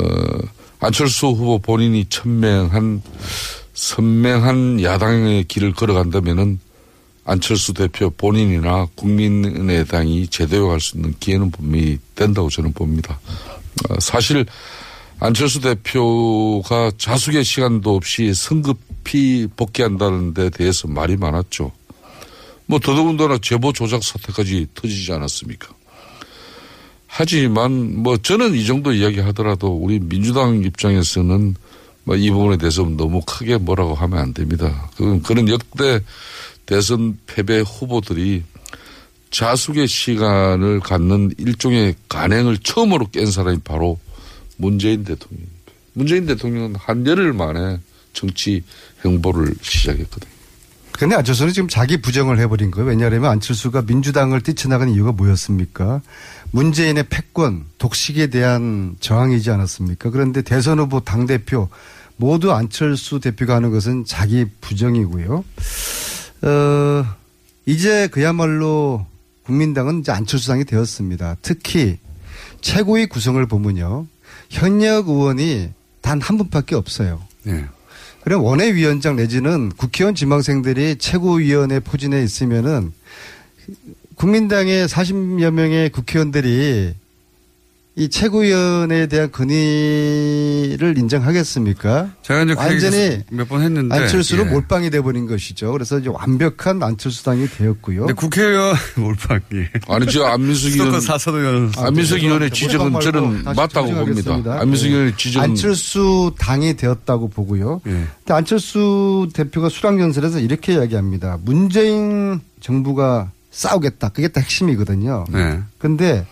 안철수 0.80 1.28
후보 1.28 1.58
본인이 1.58 2.06
천명한 2.06 3.02
선명한 3.78 4.82
야당의 4.82 5.44
길을 5.44 5.74
걸어간다면은 5.74 6.60
안철수 7.26 7.74
대표 7.74 8.10
본인이나 8.10 8.88
국민의당이 8.96 10.28
제대로 10.30 10.70
갈수 10.70 10.98
있는 10.98 11.14
기회는 11.20 11.52
분명히 11.52 12.00
된다고 12.16 12.50
저는 12.50 12.74
봅니다. 12.74 13.20
어, 13.88 14.00
사실 14.00 14.48
안철수 15.20 15.62
대표가 15.62 16.92
자숙의 16.98 17.44
시간도 17.44 17.96
없이 17.96 18.34
성급히 18.34 19.48
복귀한다는 19.56 20.34
데 20.34 20.50
대해서 20.50 20.88
말이 20.88 21.16
많았죠. 21.16 21.72
뭐 22.66 22.80
더더군다나 22.80 23.38
제보 23.44 23.72
조작 23.74 24.04
사태까지 24.04 24.68
터지지 24.74 25.14
않았습니까? 25.14 25.70
하지만 27.06 28.02
뭐 28.02 28.18
저는 28.18 28.56
이 28.56 28.66
정도 28.66 28.92
이야기 28.92 29.20
하더라도 29.20 29.68
우리 29.68 30.00
민주당 30.00 30.64
입장에서는 30.64 31.44
뭐 31.44 31.68
이 32.16 32.32
부분에 32.32 32.58
대해서 32.58 32.84
너무 32.84 33.22
크게 33.26 33.58
뭐라고 33.58 33.94
하면 33.94 34.20
안 34.20 34.34
됩니다. 34.34 34.90
그 34.96 35.22
그런 35.22 35.50
역대 35.50 36.00
대선 36.66 37.18
패배 37.26 37.60
후보들이 37.60 38.44
자숙의 39.32 39.88
시간을 39.88 40.80
갖는 40.80 41.32
일종의 41.38 41.96
간행을 42.08 42.60
처음으로 42.60 43.08
깬 43.12 43.30
사람이 43.30 43.60
바로 43.64 44.00
문재인 44.58 45.04
대통령입니다. 45.04 45.58
문재인 45.94 46.26
대통령은 46.26 46.76
한 46.76 47.06
열흘 47.06 47.34
만에 47.34 47.80
정치 48.14 48.64
행보를 49.04 49.54
시작했거든요. 49.62 50.38
근데 50.94 51.16
안철수는 51.16 51.54
지금 51.54 51.70
자기 51.70 51.98
부정을 52.02 52.40
해버린 52.40 52.72
거예요. 52.72 52.90
왜냐하면 52.90 53.26
안철수가 53.26 53.84
민주당을 53.84 54.42
뛰쳐나간 54.42 54.90
이유가 54.90 55.12
뭐였습니까? 55.12 56.02
문재인의 56.52 57.06
패권, 57.10 57.66
독식에 57.78 58.28
대한 58.28 58.96
저항이지 59.00 59.52
않았습니까? 59.52 60.10
그런데 60.10 60.42
대선 60.42 60.80
후보 60.80 61.00
당대표 61.00 61.70
모두 62.18 62.52
안철수 62.52 63.20
대표가 63.20 63.56
하는 63.56 63.72
것은 63.72 64.06
자기 64.06 64.46
부정이고요. 64.62 65.44
어, 66.42 67.06
이제 67.66 68.08
그야말로 68.08 69.06
국민당은 69.44 70.00
이제 70.02 70.12
안철수당이 70.12 70.66
되었습니다. 70.66 71.38
특히 71.42 71.98
최고위 72.62 73.06
구성을 73.08 73.44
보면요. 73.46 74.08
현역 74.50 75.10
의원이 75.10 75.70
단 76.02 76.20
한 76.22 76.38
분밖에 76.38 76.76
없어요. 76.76 77.22
네. 77.44 77.66
그럼 78.24 78.44
원외위원장 78.44 79.16
내지는 79.16 79.70
국회의원 79.70 80.16
지망생들이 80.16 80.98
최고위원회 80.98 81.80
포진에 81.80 82.22
있으면은 82.24 82.92
국민당의 84.16 84.88
40여 84.88 85.52
명의 85.52 85.90
국회의원들이 85.90 86.94
이 88.00 88.10
최고위원에 88.10 89.08
대한 89.08 89.32
건의를 89.32 91.00
인정하겠습니까? 91.00 92.12
제가 92.22 92.44
이제 92.44 92.54
그 92.54 92.60
완전히 92.60 92.96
얘기 92.96 93.24
몇번 93.32 93.64
했는데 93.64 93.96
안철수로 93.96 94.46
예. 94.46 94.52
몰빵이 94.52 94.92
돼버린 94.92 95.26
것이죠. 95.26 95.72
그래서 95.72 95.98
이제 95.98 96.08
완벽한 96.08 96.84
안철수당이 96.84 97.48
되었고요. 97.48 98.02
근데 98.02 98.14
국회의원 98.14 98.76
몰빵이 98.98 99.42
아니 99.88 100.06
저 100.12 100.26
안민석 100.26 100.74
의원 100.74 101.02
사서도 101.02 101.40
의원 101.40 101.72
안민석 101.76 102.22
의원의 102.22 102.52
지적은 102.52 103.00
저는 103.00 103.44
맞다고 103.56 103.92
봅니다. 103.92 104.60
안민석 104.60 104.86
네. 104.86 104.94
의원의 104.94 105.18
지적은 105.18 105.50
안철수 105.50 106.36
당이 106.38 106.78
되었다고 106.78 107.30
보고요. 107.30 107.82
예. 107.88 107.92
근데 107.92 108.34
안철수 108.34 109.28
대표가 109.34 109.70
수락연설에서 109.70 110.40
이렇게 110.40 110.74
이야기합니다. 110.76 111.40
문재인 111.42 112.42
정부가 112.60 113.32
싸우겠다. 113.50 114.10
그게 114.10 114.28
다 114.28 114.40
핵심이거든요. 114.40 115.26
네. 115.32 115.62
근데 115.80 116.28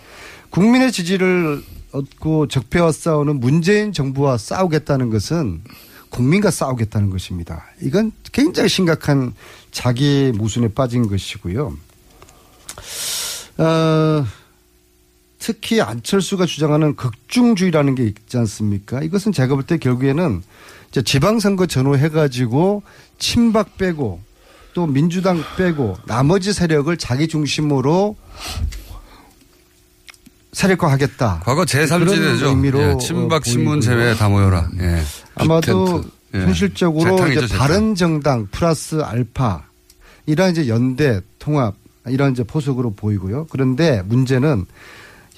국민의 0.56 0.94
지지를 0.94 1.62
얻고 1.92 2.48
적폐와 2.48 2.94
싸우는 2.94 3.42
문재인 3.42 3.92
정부와 3.92 4.38
싸우겠다는 4.38 5.10
것은 5.10 5.62
국민과 6.08 6.50
싸우겠다는 6.50 7.10
것입니다. 7.10 7.66
이건 7.82 8.14
굉장히 8.32 8.70
심각한 8.70 9.34
자기 9.72 10.32
모순에 10.34 10.70
빠진 10.70 11.10
것이고요. 11.10 11.78
어, 13.58 14.26
특히 15.40 15.82
안철수가 15.82 16.46
주장하는 16.46 16.96
극중주의라는 16.96 17.96
게 17.96 18.06
있지 18.06 18.38
않습니까? 18.38 19.02
이것은 19.02 19.34
제가 19.34 19.56
볼 19.56 19.66
때 19.66 19.78
결국에는 19.78 20.42
지방선거 21.04 21.66
전후 21.66 21.98
해가지고 21.98 22.82
친박 23.20 23.78
빼고 23.78 24.22
또 24.74 24.88
민주당 24.88 25.44
빼고 25.58 25.98
나머지 26.06 26.54
세력을 26.54 26.96
자기 26.96 27.28
중심으로 27.28 28.16
세력화 30.56 30.90
하겠다. 30.90 31.42
과거 31.44 31.66
제3지대죠. 31.66 32.40
그런 32.40 32.44
의미로 32.44 32.82
예, 32.82 32.98
친박 32.98 33.42
어, 33.42 33.44
신문 33.44 33.80
보이고요. 33.80 33.82
제외 33.82 34.16
다 34.16 34.30
모여라. 34.30 34.70
예. 34.80 35.04
아마도. 35.36 36.04
예. 36.34 36.40
현실적으로 36.40 37.18
재탕이죠, 37.18 37.40
이제 37.40 37.48
재탕. 37.48 37.58
바른 37.60 37.96
정당 37.96 38.48
플러스 38.52 39.02
알파 39.02 39.64
이런 40.26 40.52
이제 40.52 40.68
연대 40.70 41.20
통합 41.40 41.76
이런 42.08 42.32
이제 42.32 42.44
포석으로 42.44 42.94
보이고요. 42.94 43.48
그런데 43.50 44.02
문제는 44.06 44.66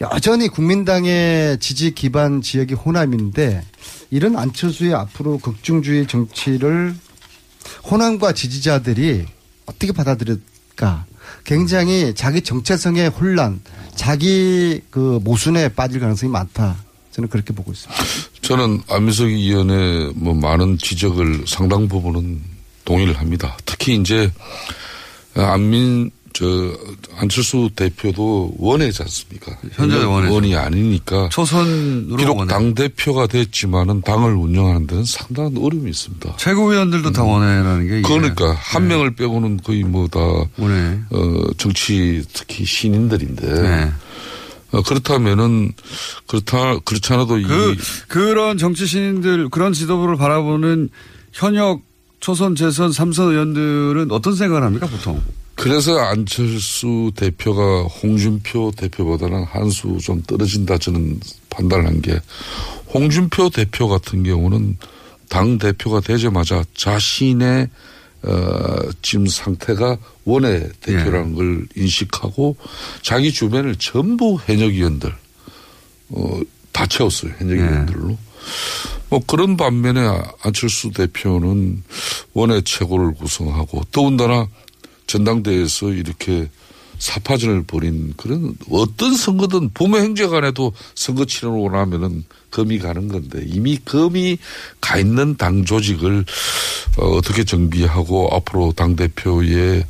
여전히 0.02 0.48
국민당의 0.50 1.58
지지 1.60 1.96
기반 1.96 2.42
지역이 2.42 2.76
호남인데 2.76 3.64
이런 4.12 4.38
안철수의 4.38 4.94
앞으로 4.94 5.40
극중주의 5.40 6.06
정치를 6.08 6.96
호남과 7.90 8.34
지지자들이 8.34 9.26
어떻게 9.66 9.92
받아들일까? 9.92 11.06
굉장히 11.44 12.14
자기 12.16 12.42
정체성의 12.42 13.10
혼란, 13.10 13.60
자기 13.98 14.80
그 14.90 15.20
모순에 15.24 15.68
빠질 15.70 16.00
가능성이 16.00 16.32
많다. 16.32 16.78
저는 17.12 17.28
그렇게 17.30 17.54
보고 17.54 17.72
있습니다. 17.72 18.04
저는 18.42 18.82
안민석 18.90 19.26
의원의 19.26 20.14
뭐 20.16 20.34
많은 20.34 20.78
지적을 20.78 21.44
상당 21.48 21.88
부분은 21.88 22.42
동의를 22.86 23.20
합니다. 23.20 23.58
특히 23.66 23.96
이제 23.98 24.32
안민 25.36 26.12
저 26.38 26.46
안철수 27.18 27.68
대표도 27.76 28.54
원외지 28.60 29.02
않습니까? 29.02 29.58
현재 29.72 30.04
원외죠. 30.04 30.36
원이 30.36 30.56
아니니까 30.56 31.30
초선으로 31.30 32.16
비록 32.16 32.38
원외. 32.38 32.54
당 32.54 32.76
대표가 32.76 33.26
됐지만은 33.26 34.02
당을 34.02 34.34
운영하는 34.34 34.86
데는 34.86 35.04
상당한 35.04 35.58
어려움이 35.58 35.90
있습니다. 35.90 36.36
최고위원들도 36.38 37.12
다 37.12 37.24
원해라는 37.24 37.88
게. 37.88 38.02
그러니까 38.04 38.54
한 38.54 38.84
네. 38.84 38.90
명을 38.90 39.16
빼고는 39.16 39.62
거의 39.64 39.84
뭐 39.84 40.08
다 40.10 40.20
원해. 40.20 41.00
어, 41.10 41.42
정치 41.58 42.24
특히 42.34 42.66
신인들인데 42.66 43.62
네. 43.62 43.92
어, 44.74 44.84
그렇다면은 44.84 45.72
그렇다 46.28 46.78
그렇지 46.86 47.14
않아도 47.14 47.40
이그 47.40 47.78
그런 48.10 48.60
정치 48.60 48.86
신인들 48.86 49.50
그런 49.50 49.74
지도부를 49.74 50.18
바라보는 50.18 50.90
현역 51.34 51.82
초선 52.20 52.56
재선 52.56 52.92
삼선 52.92 53.32
의원들은 53.32 54.12
어떤 54.12 54.36
생각을 54.36 54.62
합니까 54.64 54.86
보통? 54.86 55.20
그래서 55.58 55.98
안철수 56.00 57.12
대표가 57.16 57.84
홍준표 57.84 58.72
대표보다는 58.78 59.44
한 59.44 59.68
수 59.70 59.98
좀 60.00 60.22
떨어진다 60.22 60.78
저는 60.78 61.20
판단한 61.50 62.02
게 62.02 62.20
홍준표 62.94 63.50
대표 63.50 63.88
같은 63.88 64.24
경우는 64.24 64.78
당 65.30 65.58
대표가 65.58 66.00
되자마자 66.00 66.64
자신의 66.76 67.68
어, 68.24 68.90
지금 69.02 69.28
상태가 69.28 69.98
원외 70.26 70.70
대표라는 70.82 71.36
걸 71.36 71.68
인식하고 71.76 72.56
자기 73.02 73.32
주변을 73.32 73.76
전부 73.78 74.40
현역 74.46 74.74
의원들 74.74 75.14
어, 76.10 76.40
다 76.72 76.86
채웠어요 76.86 77.34
현역 77.40 77.54
의원들로. 77.60 78.18
뭐 79.10 79.20
그런 79.26 79.58
반면에 79.58 80.00
안철수 80.44 80.92
대표는 80.92 81.84
원외 82.34 82.62
최고를 82.62 83.14
구성하고 83.16 83.84
더군다나 83.92 84.48
전당대회에서 85.08 85.92
이렇게 85.92 86.50
사파전을 87.00 87.64
벌인 87.64 88.14
그런 88.18 88.56
어떤 88.72 89.16
선거든 89.16 89.70
부모 89.74 89.98
형제 89.98 90.28
간에도 90.28 90.74
선거 90.96 91.26
치르고 91.26 91.70
나면은 91.70 92.26
검이 92.52 92.80
가는 92.80 93.08
건데 93.08 93.44
이미 93.46 93.78
검이 93.78 94.38
가 94.82 94.98
있는 94.98 95.38
당 95.38 95.64
조직을 95.64 96.26
어, 96.98 97.06
어떻게 97.12 97.44
정비하고 97.44 98.30
앞으로 98.34 98.74
당 98.74 98.96
대표의 98.96 99.86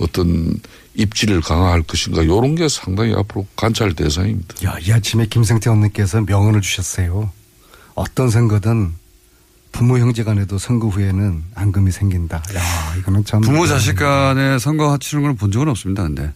어떤 0.00 0.58
입지를 0.94 1.40
강화할 1.40 1.82
것인가 1.82 2.22
이런 2.22 2.56
게 2.56 2.68
상당히 2.68 3.14
앞으로 3.14 3.46
관찰 3.54 3.94
대상입니다. 3.94 4.56
야, 4.64 4.76
이 4.84 4.90
아침에 4.90 5.26
김성태 5.26 5.70
의원님께서 5.70 6.22
명언을 6.22 6.60
주셨어요. 6.60 7.30
어떤 7.94 8.30
선거든 8.30 8.94
부모 9.78 9.96
형제 9.98 10.24
간에도 10.24 10.58
선거 10.58 10.88
후에는 10.88 11.44
앙금이 11.54 11.92
생긴다. 11.92 12.38
야, 12.56 12.94
이거는 12.98 13.24
참. 13.24 13.40
부모 13.40 13.64
자식 13.64 13.94
간에 13.94 14.58
선거 14.58 14.98
치는 14.98 15.22
걸 15.22 15.34
본 15.36 15.52
적은 15.52 15.68
없습니다. 15.68 16.02
근데. 16.02 16.32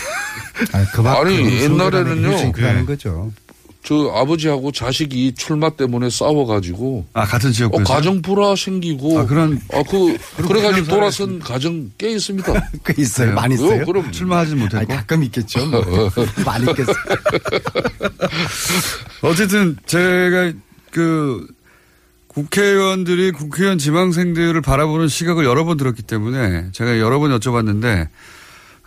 아니, 0.72 0.86
그만큼 0.92 1.26
아니 1.26 1.62
옛날에는요. 1.62 2.52
그라는 2.52 2.84
거죠. 2.84 3.32
저 3.82 4.10
아버지하고 4.14 4.72
자식이 4.72 5.34
출마 5.36 5.70
때문에 5.70 6.10
싸워가지고 6.10 7.06
아 7.14 7.24
같은 7.24 7.52
지역구에서 7.52 7.90
어, 7.90 7.96
가정 7.96 8.20
불화 8.20 8.54
생기고 8.56 9.20
아, 9.20 9.26
그런 9.26 9.60
아그 9.72 10.18
그래가지고 10.48 10.88
돌아선 10.88 11.38
가정 11.38 11.90
꽤 11.96 12.10
있습니다. 12.10 12.52
꽤 12.84 13.00
있어요. 13.00 13.32
많이 13.34 13.54
어, 13.54 13.56
있어요. 13.56 13.86
그럼 13.86 14.10
출마하지 14.12 14.54
못했고 14.56 14.76
아니, 14.78 14.86
가끔 14.88 15.22
있겠죠. 15.22 15.64
뭐. 15.66 15.82
많이 16.44 16.66
있겠어요. 16.68 16.96
어쨌든 19.22 19.76
제가 19.86 20.52
그 20.90 21.46
국회의원들이 22.36 23.32
국회의원 23.32 23.78
지망생들을 23.78 24.60
바라보는 24.60 25.08
시각을 25.08 25.46
여러 25.46 25.64
번 25.64 25.78
들었기 25.78 26.02
때문에 26.02 26.68
제가 26.72 26.98
여러 26.98 27.18
번 27.18 27.30
여쭤봤는데 27.38 28.08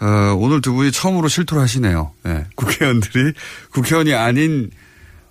어, 0.02 0.36
오늘 0.38 0.62
두 0.62 0.74
분이 0.74 0.92
처음으로 0.92 1.28
실토를 1.28 1.64
하시네요. 1.64 2.14
네. 2.24 2.46
국회의원들이 2.54 3.34
국회의원이 3.72 4.14
아닌 4.14 4.70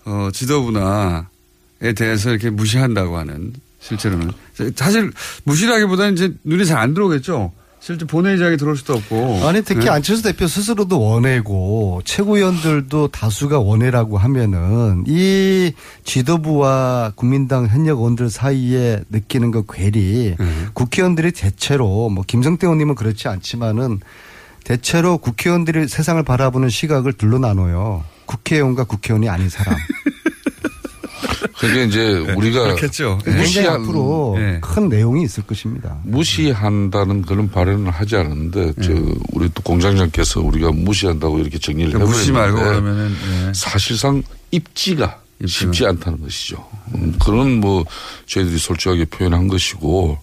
어, 0.05 0.31
지도부나에 0.33 1.93
대해서 1.97 2.31
이렇게 2.31 2.51
무시한다고 2.51 3.17
하는 3.17 3.53
실제로는 3.79 4.33
사실 4.75 5.13
무시라기보다는 5.45 6.15
이제 6.15 6.35
눈이 6.43 6.67
잘 6.67 6.79
안 6.79 6.95
들어오겠죠. 6.95 7.53
실제 7.81 8.05
본회의장에 8.05 8.57
들어올 8.57 8.77
수도 8.77 8.95
없고. 8.95 9.41
아니 9.45 9.63
특히 9.63 9.85
네. 9.85 9.91
안철수 9.91 10.23
대표 10.23 10.47
스스로도 10.47 11.01
원해고 11.01 12.03
최고위원들도 12.05 13.09
다수가 13.09 13.61
원해라고 13.61 14.19
하면은 14.19 15.05
이 15.07 15.73
지도부와 16.05 17.13
국민당 17.15 17.67
현역 17.67 17.99
의원들 17.99 18.31
사이에 18.31 19.03
느끼는 19.11 19.51
그 19.53 19.65
괴리 19.69 20.37
국회의원들이 20.75 21.33
대체로 21.33 22.09
뭐 22.11 22.25
김성태 22.27 22.67
의원님은 22.67 22.95
그렇지 22.95 23.29
않지만은 23.29 24.01
대체로 24.65 25.17
국회의원들이 25.19 25.89
세상을 25.89 26.23
바라보는 26.23 26.69
시각을 26.69 27.15
둘로 27.15 27.39
나눠요. 27.39 28.05
국회의원과 28.27 28.85
국회의원이 28.85 29.29
아닌 29.29 29.49
사람. 29.49 29.75
그게 31.59 31.85
이제 31.85 32.11
우리가 32.37 32.63
그렇겠죠. 32.63 33.19
무시한 33.27 33.83
앞으로 33.83 34.37
네. 34.39 34.61
큰 34.61 34.89
내용이 34.89 35.25
있을 35.25 35.45
것입니다. 35.45 35.99
무시한다는 36.05 37.23
그런 37.23 37.51
발언을 37.51 37.91
하지 37.91 38.17
않았는데 38.17 38.75
저 38.81 38.93
우리 39.33 39.49
또 39.53 39.63
공장장께서 39.63 40.41
우리가 40.41 40.71
무시한다고 40.71 41.39
이렇게 41.41 41.59
정리를 41.59 41.89
해버렸는데 41.89 42.19
무시 42.19 42.33
말고 42.33 42.59
그러면은 42.59 43.11
예. 43.11 43.53
사실상 43.55 44.23
입지가 44.53 45.21
쉽지 45.47 45.87
않다는 45.87 46.21
것이죠. 46.21 46.65
음, 46.95 47.15
그런 47.25 47.61
뭐 47.61 47.85
저희들이 48.27 48.59
솔직하게 48.59 49.07
표현한 49.07 49.49
것이고 49.49 50.19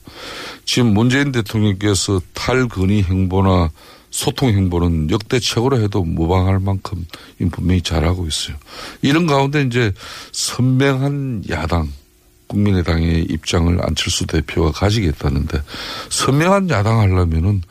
지금 0.65 0.93
문재인 0.93 1.31
대통령께서 1.31 2.21
탈근위 2.33 3.03
행보나 3.03 3.69
소통 4.15 4.47
행보는 4.47 5.11
역대 5.11 5.39
최고로 5.41 5.81
해도 5.81 6.01
무방할 6.05 6.61
만큼 6.61 7.05
분명히 7.51 7.81
잘하고 7.81 8.25
있어요. 8.25 8.55
이런 9.01 9.27
가운데 9.27 9.61
이제 9.61 9.91
선명한 10.31 11.43
야당 11.49 11.91
국민의당의 12.47 13.23
입장을 13.23 13.77
안철수 13.85 14.25
대표가 14.25 14.71
가지겠다는데 14.71 15.61
선명한 16.09 16.69
야당 16.69 17.01
하려면은 17.01 17.61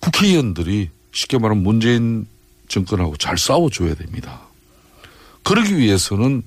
국회의원들이 0.00 0.88
쉽게 1.12 1.36
말하면 1.36 1.62
문재인 1.62 2.26
정권하고 2.68 3.18
잘 3.18 3.36
싸워줘야 3.36 3.94
됩니다. 3.94 4.40
그러기 5.42 5.76
위해서는 5.76 6.44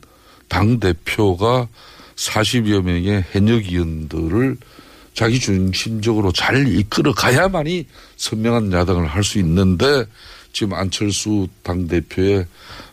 당 0.50 0.80
대표가 0.80 1.68
40여 2.16 2.82
명의 2.82 3.24
현역 3.32 3.68
의원들을 3.68 4.58
자기 5.18 5.40
중심적으로 5.40 6.32
잘 6.32 6.68
이끌어 6.68 7.12
가야만이 7.12 7.88
선명한 8.18 8.72
야당을 8.72 9.08
할 9.08 9.24
수 9.24 9.40
있는데 9.40 10.06
지금 10.54 10.76
안철수 10.76 11.48
당 11.64 11.88
대표의 11.88 12.46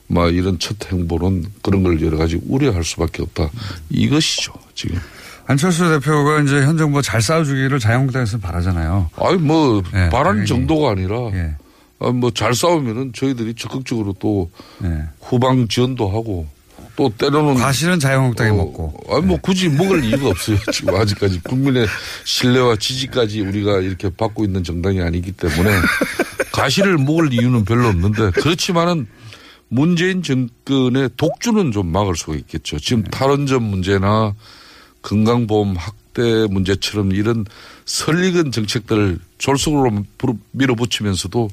뭐 0.06 0.30
이런 0.30 0.58
첫 0.58 0.74
행보는 0.90 1.44
그런 1.60 1.82
걸 1.82 2.00
여러 2.00 2.16
가지 2.16 2.40
우려할 2.48 2.82
수밖에 2.82 3.20
없다. 3.22 3.50
이것이죠 3.90 4.54
지금. 4.74 4.98
안철수 5.46 5.86
대표가 5.86 6.40
이제 6.40 6.62
현 6.62 6.78
정부가 6.78 7.02
잘 7.02 7.20
싸워주기를 7.20 7.78
자유한국당에서 7.78 8.38
바라잖아요. 8.38 9.10
아니 9.16 9.36
뭐 9.36 9.82
네, 9.92 10.08
바라는 10.08 10.44
당연히. 10.44 10.46
정도가 10.46 10.92
아니라 10.92 11.16
예. 11.34 11.54
뭐잘 12.10 12.54
싸우면은 12.54 13.12
저희들이 13.14 13.52
적극적으로 13.54 14.14
또 14.18 14.50
예. 14.82 15.02
후방 15.20 15.68
지원도 15.68 16.08
하고 16.08 16.46
또 16.96 17.12
때로는 17.16 17.54
과실은 17.54 17.98
자유한국당이 17.98 18.50
어, 18.50 18.54
먹고. 18.54 18.94
네. 19.08 19.14
아니 19.14 19.26
뭐 19.26 19.38
굳이 19.38 19.68
먹을 19.68 20.04
이유가 20.04 20.28
없어요. 20.28 20.58
지금 20.72 20.94
아직까지 20.94 21.40
국민의 21.40 21.86
신뢰와 22.24 22.76
지지까지 22.76 23.40
우리가 23.40 23.80
이렇게 23.80 24.08
받고 24.10 24.44
있는 24.44 24.62
정당이 24.62 25.00
아니기 25.00 25.32
때문에 25.32 25.70
가시를 26.52 26.98
먹을 26.98 27.32
이유는 27.32 27.64
별로 27.64 27.88
없는데 27.88 28.30
그렇지만은 28.32 29.06
문재인 29.68 30.22
정권의 30.22 31.10
독주는 31.16 31.72
좀 31.72 31.90
막을 31.90 32.14
수가 32.16 32.34
있겠죠. 32.36 32.78
지금 32.78 33.02
네. 33.02 33.10
탈원전 33.10 33.62
문제나 33.62 34.34
건강보험 35.02 35.74
확대 35.76 36.46
문제처럼 36.48 37.12
이런 37.12 37.44
설익은 37.86 38.52
정책들을 38.52 39.18
졸속으로 39.38 40.04
밀어붙이면서도 40.52 41.50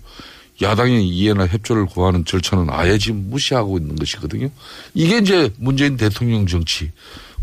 야당의 0.62 1.07
이해나 1.07 1.47
협조를 1.47 1.86
구하는 1.86 2.26
절차는 2.26 2.68
아예 2.70 2.97
지금 2.97 3.30
무시하고 3.30 3.78
있는 3.78 3.95
것이거든요. 3.95 4.49
이게 4.93 5.18
이제 5.18 5.51
문재인 5.57 5.97
대통령 5.97 6.45
정치, 6.45 6.91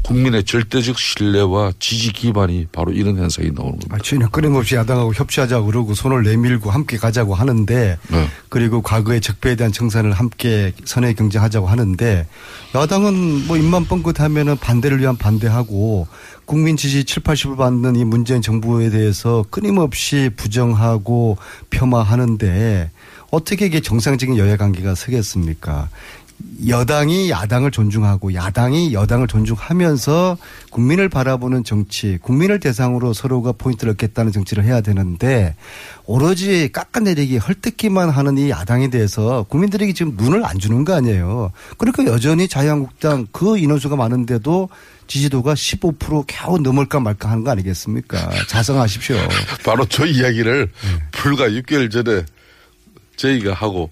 국민의 0.03 0.45
절대적 0.45 0.99
신뢰와 0.99 1.73
지지 1.79 2.13
기반이 2.13 2.67
바로 2.73 2.93
이런 2.93 3.17
현상이 3.19 3.51
나오는 3.51 3.73
겁니다. 3.73 3.97
아, 3.97 3.99
전혀 3.99 4.29
끊임없이 4.29 4.75
야당하고 4.77 5.13
협치하자고 5.13 5.67
그러고 5.67 5.95
손을 5.95 6.23
내밀고 6.23 6.71
함께 6.71 6.97
가자고 6.97 7.35
하는데 7.35 7.99
네. 8.09 8.29
그리고 8.49 8.81
과거의 8.81 9.21
적폐에 9.21 9.57
대한 9.57 9.73
청산을 9.73 10.13
함께 10.13 10.73
선의 10.85 11.15
경쟁하자고 11.15 11.67
하는데 11.67 12.27
야당은 12.75 13.47
뭐 13.47 13.57
입만 13.57 13.87
뻥긋하면은 13.87 14.57
반대를 14.57 15.01
위한 15.01 15.17
반대하고 15.17 16.07
국민 16.45 16.77
지지 16.77 17.05
7, 17.05 17.23
80을 17.25 17.57
받는 17.59 17.97
이 17.97 18.05
문재인 18.05 18.41
정부에 18.41 18.89
대해서 18.91 19.45
끊임없이 19.51 20.31
부정하고 20.35 21.37
폄하하는데 21.69 22.91
어떻게 23.31 23.67
이게 23.67 23.81
정상적인 23.81 24.39
여야 24.39 24.57
관계가 24.57 24.95
서겠습니까? 24.95 25.89
여당이 26.69 27.31
야당을 27.31 27.71
존중하고 27.71 28.35
야당이 28.35 28.93
여당을 28.93 29.27
존중하면서 29.27 30.39
국민을 30.71 31.09
바라보는 31.09 31.65
정치, 31.65 32.19
국민을 32.23 32.61
대상으로 32.61 33.13
서로가 33.13 33.53
포인트를 33.53 33.93
얻겠다는 33.93 34.33
정치를 34.33 34.65
해야 34.65 34.81
되는데 34.81 35.57
오로지 36.05 36.71
깎아내리기 36.73 37.39
헐뜯기만 37.39 38.11
하는 38.11 38.39
이 38.39 38.51
야당에 38.51 38.89
대해서 38.89 39.45
국민들에게 39.49 39.93
지금 39.93 40.15
눈을 40.17 40.45
안 40.45 40.59
주는 40.59 40.85
거 40.85 40.95
아니에요. 40.95 41.53
그러니까 41.77 42.05
여전히 42.07 42.49
자유한국당 42.49 43.27
그 43.33 43.59
인원수가 43.59 43.97
많은데도 43.97 44.69
지지도가 45.09 45.55
15% 45.55 46.25
겨우 46.27 46.59
넘을까 46.59 47.01
말까 47.01 47.31
하는 47.31 47.43
거 47.43 47.51
아니겠습니까? 47.51 48.31
자성하십시오. 48.47 49.17
바로 49.65 49.85
저 49.87 50.07
이야기를 50.07 50.71
불과 51.13 51.49
6개월 51.49 51.91
전에 51.91 52.25
저희가 53.19 53.53
하고 53.53 53.91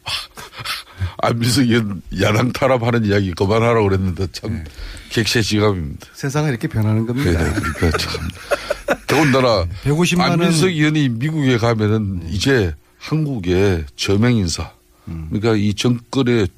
안민석 1.18 1.62
의원 1.62 2.00
야당 2.20 2.52
탄압하는 2.52 3.04
이야기 3.04 3.32
그만하라고 3.32 3.88
그랬는데 3.88 4.28
참 4.32 4.64
객세지감입니다. 5.10 6.06
세상은 6.14 6.50
이렇게 6.50 6.68
변하는 6.68 7.06
겁니다. 7.06 7.30
네, 7.42 7.52
그러니까 7.52 7.98
참. 7.98 8.28
더군다나 9.06 9.66
150만 9.84 10.20
원 10.20 10.32
안민석 10.32 10.68
의원이 10.68 11.10
미국에 11.10 11.58
가면은 11.58 12.22
이제 12.30 12.74
한국의 12.98 13.84
저명 13.96 14.32
인사, 14.32 14.72
음. 15.08 15.26
그러니까 15.30 15.54
이 15.54 15.74
정권의 15.74 16.48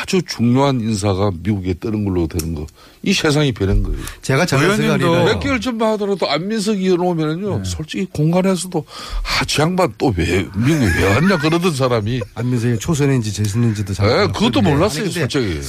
아주 0.00 0.20
중요한 0.22 0.80
인사가 0.80 1.30
미국에 1.42 1.74
뜨는 1.74 2.04
걸로 2.04 2.26
되는 2.26 2.54
거. 2.54 2.66
이 3.02 3.12
세상이 3.12 3.52
변한 3.52 3.82
거예요. 3.82 3.98
제가 4.22 4.44
아니라 4.90 5.24
몇 5.24 5.38
개월 5.38 5.60
전만 5.60 5.92
하더라도 5.92 6.28
안민석 6.28 6.76
의원 6.78 7.00
오면은요, 7.00 7.58
네. 7.58 7.64
솔직히 7.64 8.06
공간에서도, 8.12 8.84
아, 8.88 9.44
저 9.44 9.62
양반 9.62 9.92
또 9.96 10.12
왜, 10.16 10.46
미국에 10.56 10.86
왜 10.98 11.14
왔냐 11.14 11.38
그러던 11.38 11.74
사람이. 11.74 12.20
안민석이 12.34 12.78
초선인지 12.80 13.32
재선인지도 13.32 13.94
잘 13.94 14.06
예, 14.06 14.10
몰랐거든요. 14.12 14.38
그것도 14.50 14.62
몰랐어요, 14.62 15.04
아니, 15.04 15.12
솔직히. 15.12 15.60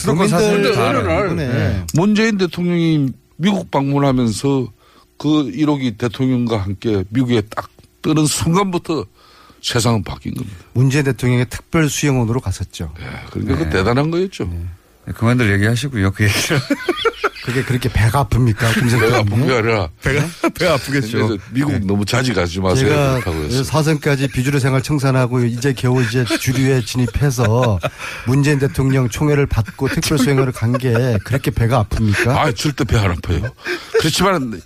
다 0.74 0.90
어느 0.90 0.98
날 0.98 1.26
이번에. 1.26 1.84
문재인 1.94 2.38
대통령이 2.38 3.10
미국 3.38 3.70
방문하면서 3.70 4.68
그 5.18 5.28
1호기 5.52 5.98
대통령과 5.98 6.58
함께 6.58 7.04
미국에 7.10 7.42
딱 7.56 7.70
뜨는 8.02 8.26
순간부터 8.26 9.06
세상은 9.66 10.04
바뀐 10.04 10.34
겁니다. 10.36 10.58
문재인 10.74 11.04
대통령의 11.06 11.48
특별 11.50 11.90
수영원으로 11.90 12.40
갔었죠. 12.40 12.94
그러니까 13.32 13.58
그 13.58 13.70
대단한 13.72 14.12
거였죠. 14.12 14.46
네, 14.46 15.14
그만들 15.14 15.52
얘기하시고요. 15.54 16.12
그 16.12 16.24
얘기를. 16.26 16.60
그게 17.46 17.64
그렇게 17.64 17.90
배가 17.90 18.26
아픕니까? 18.26 19.00
배가? 19.00 19.18
아픈 19.20 19.46
게 19.46 19.54
아니라. 19.54 19.90
배가, 20.02 20.26
배가 20.58 20.74
아프겠죠. 20.76 21.38
미국 21.52 21.86
너무 21.86 22.04
자주 22.04 22.34
가지 22.34 22.60
마세요. 22.60 22.90
제가 22.90 23.32
했어요. 23.34 23.64
사선까지 23.64 24.30
비주류 24.30 24.60
생활 24.60 24.82
청산하고 24.82 25.44
이제 25.46 25.72
겨우 25.74 26.02
이제 26.02 26.26
주류에 26.26 26.82
진입해서 26.82 27.80
문재인 28.26 28.58
대통령 28.58 29.10
총애를 29.10 29.46
받고 29.46 29.90
특별 29.90 30.18
수행을 30.18 30.52
간 30.54 30.74
게 30.80 31.18
그렇게 31.24 31.52
배가 31.52 31.84
아픕니까? 31.84 32.28
아, 32.30 32.52
절대 32.52 32.84
배 32.84 32.98
안 32.98 33.12
아파요. 33.12 33.42
그렇지만 34.00 34.60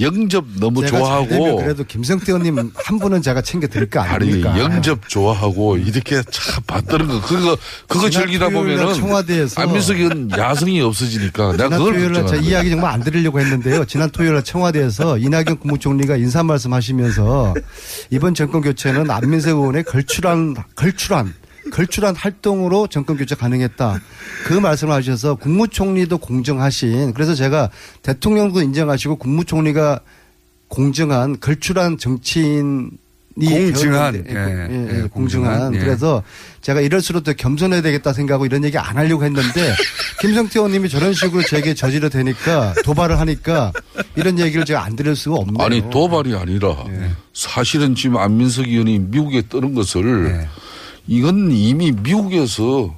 영접 0.00 0.44
너무 0.58 0.84
좋아하고 0.84 1.56
그래도 1.56 1.84
김성태 1.84 2.32
의원님 2.32 2.72
한 2.74 2.98
분은 2.98 3.22
제가 3.22 3.42
챙겨 3.42 3.68
드릴 3.68 3.88
거 3.88 4.00
아니 4.00 4.14
아닙니까? 4.14 4.58
영접 4.58 5.08
좋아하고 5.08 5.76
이렇게 5.76 6.20
참 6.30 6.62
받드는 6.66 7.06
거 7.06 7.20
그거 7.20 7.56
그거 7.86 8.10
즐기다 8.10 8.48
보면은 8.48 8.92
청와대에서 8.94 9.62
안민석은 9.62 10.30
야성이 10.36 10.80
없어지니까 10.80 11.52
내가 11.52 11.64
지난 11.68 11.78
그걸 11.78 11.94
토요일 11.94 12.12
날 12.12 12.44
이야기 12.44 12.70
정말 12.70 12.92
안 12.92 13.04
들으려고 13.04 13.38
했는데요. 13.40 13.84
지난 13.84 14.10
토요일 14.10 14.34
날 14.34 14.42
청와대에서 14.42 15.18
이낙연 15.18 15.58
국무총리가 15.60 16.16
인사 16.16 16.42
말씀하시면서 16.42 17.54
이번 18.10 18.34
정권 18.34 18.62
교체는 18.62 19.10
안민석 19.10 19.50
의원의 19.50 19.84
걸출한 19.84 20.56
걸출한 20.74 21.32
걸출한 21.70 22.14
활동으로 22.16 22.86
정권 22.86 23.16
교체 23.16 23.34
가능했다. 23.34 24.00
그 24.46 24.54
말씀을 24.54 24.94
하셔서 24.94 25.34
국무총리도 25.36 26.18
공정하신 26.18 27.14
그래서 27.14 27.34
제가 27.34 27.70
대통령도 28.02 28.62
인정하시고 28.62 29.16
국무총리가 29.16 30.00
공정한 30.68 31.38
걸출한 31.40 31.98
정치인 31.98 32.90
공증한. 33.36 34.14
예, 34.14 34.32
예, 34.32 34.34
예, 34.34 35.02
예, 35.02 35.08
공정한. 35.08 35.10
공정한. 35.10 35.74
예. 35.74 35.78
그래서 35.78 36.22
제가 36.60 36.80
이럴수록 36.80 37.24
더 37.24 37.32
겸손해야 37.32 37.82
되겠다 37.82 38.12
생각하고 38.12 38.46
이런 38.46 38.62
얘기 38.64 38.78
안 38.78 38.96
하려고 38.96 39.24
했는데 39.24 39.74
김성태 40.20 40.60
의원님이 40.60 40.88
저런 40.88 41.12
식으로 41.12 41.42
제게 41.42 41.74
저지르 41.74 42.10
되니까 42.10 42.74
도발을 42.84 43.18
하니까 43.18 43.72
이런 44.14 44.38
얘기를 44.38 44.64
제가 44.64 44.84
안 44.84 44.94
들을 44.94 45.16
수가 45.16 45.36
없네요. 45.36 45.64
아니 45.64 45.90
도발이 45.90 46.34
아니라 46.34 46.84
사실은 47.32 47.94
지금 47.96 48.18
안민석 48.18 48.68
의원이 48.68 49.00
미국에 49.00 49.42
뜨는 49.42 49.74
것을 49.74 50.46
이건 51.06 51.50
이미 51.52 51.92
미국에서 51.92 52.94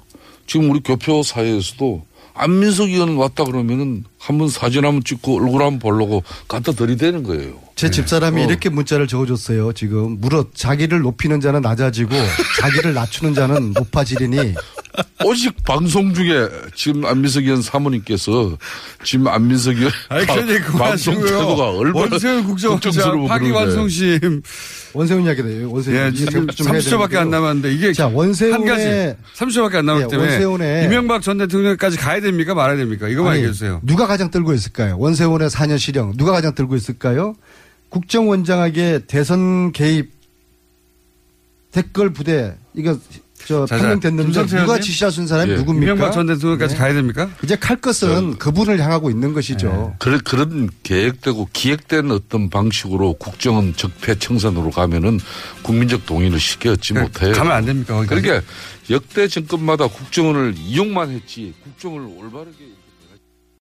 지금 0.46 0.70
우리 0.70 0.80
교표 0.80 1.22
사회에서도 1.22 2.04
안민석 2.34 2.90
의원 2.90 3.16
왔다 3.16 3.44
그러면은 3.44 4.04
한 4.26 4.38
번 4.38 4.48
사진 4.48 4.84
한번 4.84 5.04
찍고 5.04 5.36
얼굴 5.36 5.62
한번 5.62 5.78
보려고 5.78 6.24
갖다 6.48 6.72
들이대는 6.72 7.22
거예요. 7.22 7.60
제 7.76 7.90
집사람이 7.90 8.42
어. 8.42 8.46
이렇게 8.46 8.68
문자를 8.70 9.06
적어줬어요. 9.06 9.72
지금 9.74 10.18
무릇 10.20 10.50
자기를 10.54 11.00
높이는 11.00 11.40
자는 11.40 11.60
낮아지고 11.60 12.10
자기를 12.60 12.92
낮추는 12.94 13.34
자는 13.34 13.72
높아지리니 13.72 14.54
오직 15.24 15.62
방송 15.62 16.14
중에 16.14 16.48
지금 16.74 17.04
안민석 17.04 17.44
의원 17.44 17.60
사모님께서 17.62 18.56
지금 19.04 19.28
안민석 19.28 19.76
의원 19.76 19.92
방송. 20.78 21.14
태도가 21.22 21.70
얼마나 21.70 22.08
원세훈 22.10 22.44
국정원장 22.44 23.26
파기. 23.28 23.50
완성심. 23.50 24.42
원세훈 24.94 25.24
이야기네요. 25.26 25.70
원세훈 25.70 25.98
예, 25.98 26.08
이게 26.08 26.24
지금 26.24 26.46
좀 26.48 26.68
해야 26.72 26.78
30초밖에 26.80 27.16
안. 27.16 27.28
남았는데 27.30 27.72
이게 27.74 27.92
자, 27.92 28.06
원세훈의 28.08 28.52
한 28.58 28.64
가지 28.64 29.14
30초밖에 29.36 29.74
안 29.76 29.86
남았기 29.86 30.04
예, 30.06 30.08
때문에 30.08 30.38
원세훈의- 30.38 30.84
이명박 30.86 31.20
전 31.20 31.36
대통령까지 31.36 31.98
가야 31.98 32.20
됩니까 32.22 32.54
말아야 32.54 32.76
됩니까? 32.78 33.06
이거만 33.08 33.32
아니, 33.32 33.40
얘기해 33.40 33.52
주세요. 33.52 33.80
누가 33.84 34.06
가장 34.16 34.30
떨고 34.30 34.54
있을까요? 34.54 34.96
원세훈의 34.98 35.50
4년 35.50 35.78
실형 35.78 36.16
누가 36.16 36.32
가장 36.32 36.54
떨고 36.54 36.74
있을까요? 36.74 37.36
국정원장에게 37.90 39.02
대선 39.06 39.72
개입 39.72 40.10
댓글 41.70 42.14
부대 42.14 42.56
이거 42.72 42.98
저 43.46 43.66
판명됐는데 43.66 44.46
누가 44.46 44.78
있는 44.78 45.26
사람이 45.26 45.52
예. 45.52 45.56
누굽니까? 45.56 45.92
이명박 45.92 46.12
전 46.12 46.26
대통령까지 46.26 46.74
네. 46.74 46.80
가야 46.80 46.94
됩니까? 46.94 47.30
이제 47.44 47.54
칼 47.56 47.76
것은 47.76 48.38
그분을 48.38 48.80
향하고 48.80 49.10
있는 49.10 49.34
것이죠. 49.34 49.94
그런, 49.98 50.18
그런 50.20 50.70
계획되고 50.82 51.50
기획된 51.52 52.10
어떤 52.10 52.48
방식으로 52.48 53.12
국정원 53.14 53.76
적폐 53.76 54.18
청산으로 54.18 54.70
가면은 54.70 55.20
국민적 55.62 56.06
동의를 56.06 56.40
쉽게 56.40 56.70
얻지 56.70 56.94
못해요. 56.94 57.34
가면 57.34 57.52
안 57.52 57.66
됩니까? 57.66 58.02
그러니까 58.08 58.40
역대 58.90 59.28
정권마다 59.28 59.86
국정원을 59.86 60.54
이용만 60.56 61.10
했지 61.10 61.52
국정을 61.62 62.00
올바르게 62.00 62.85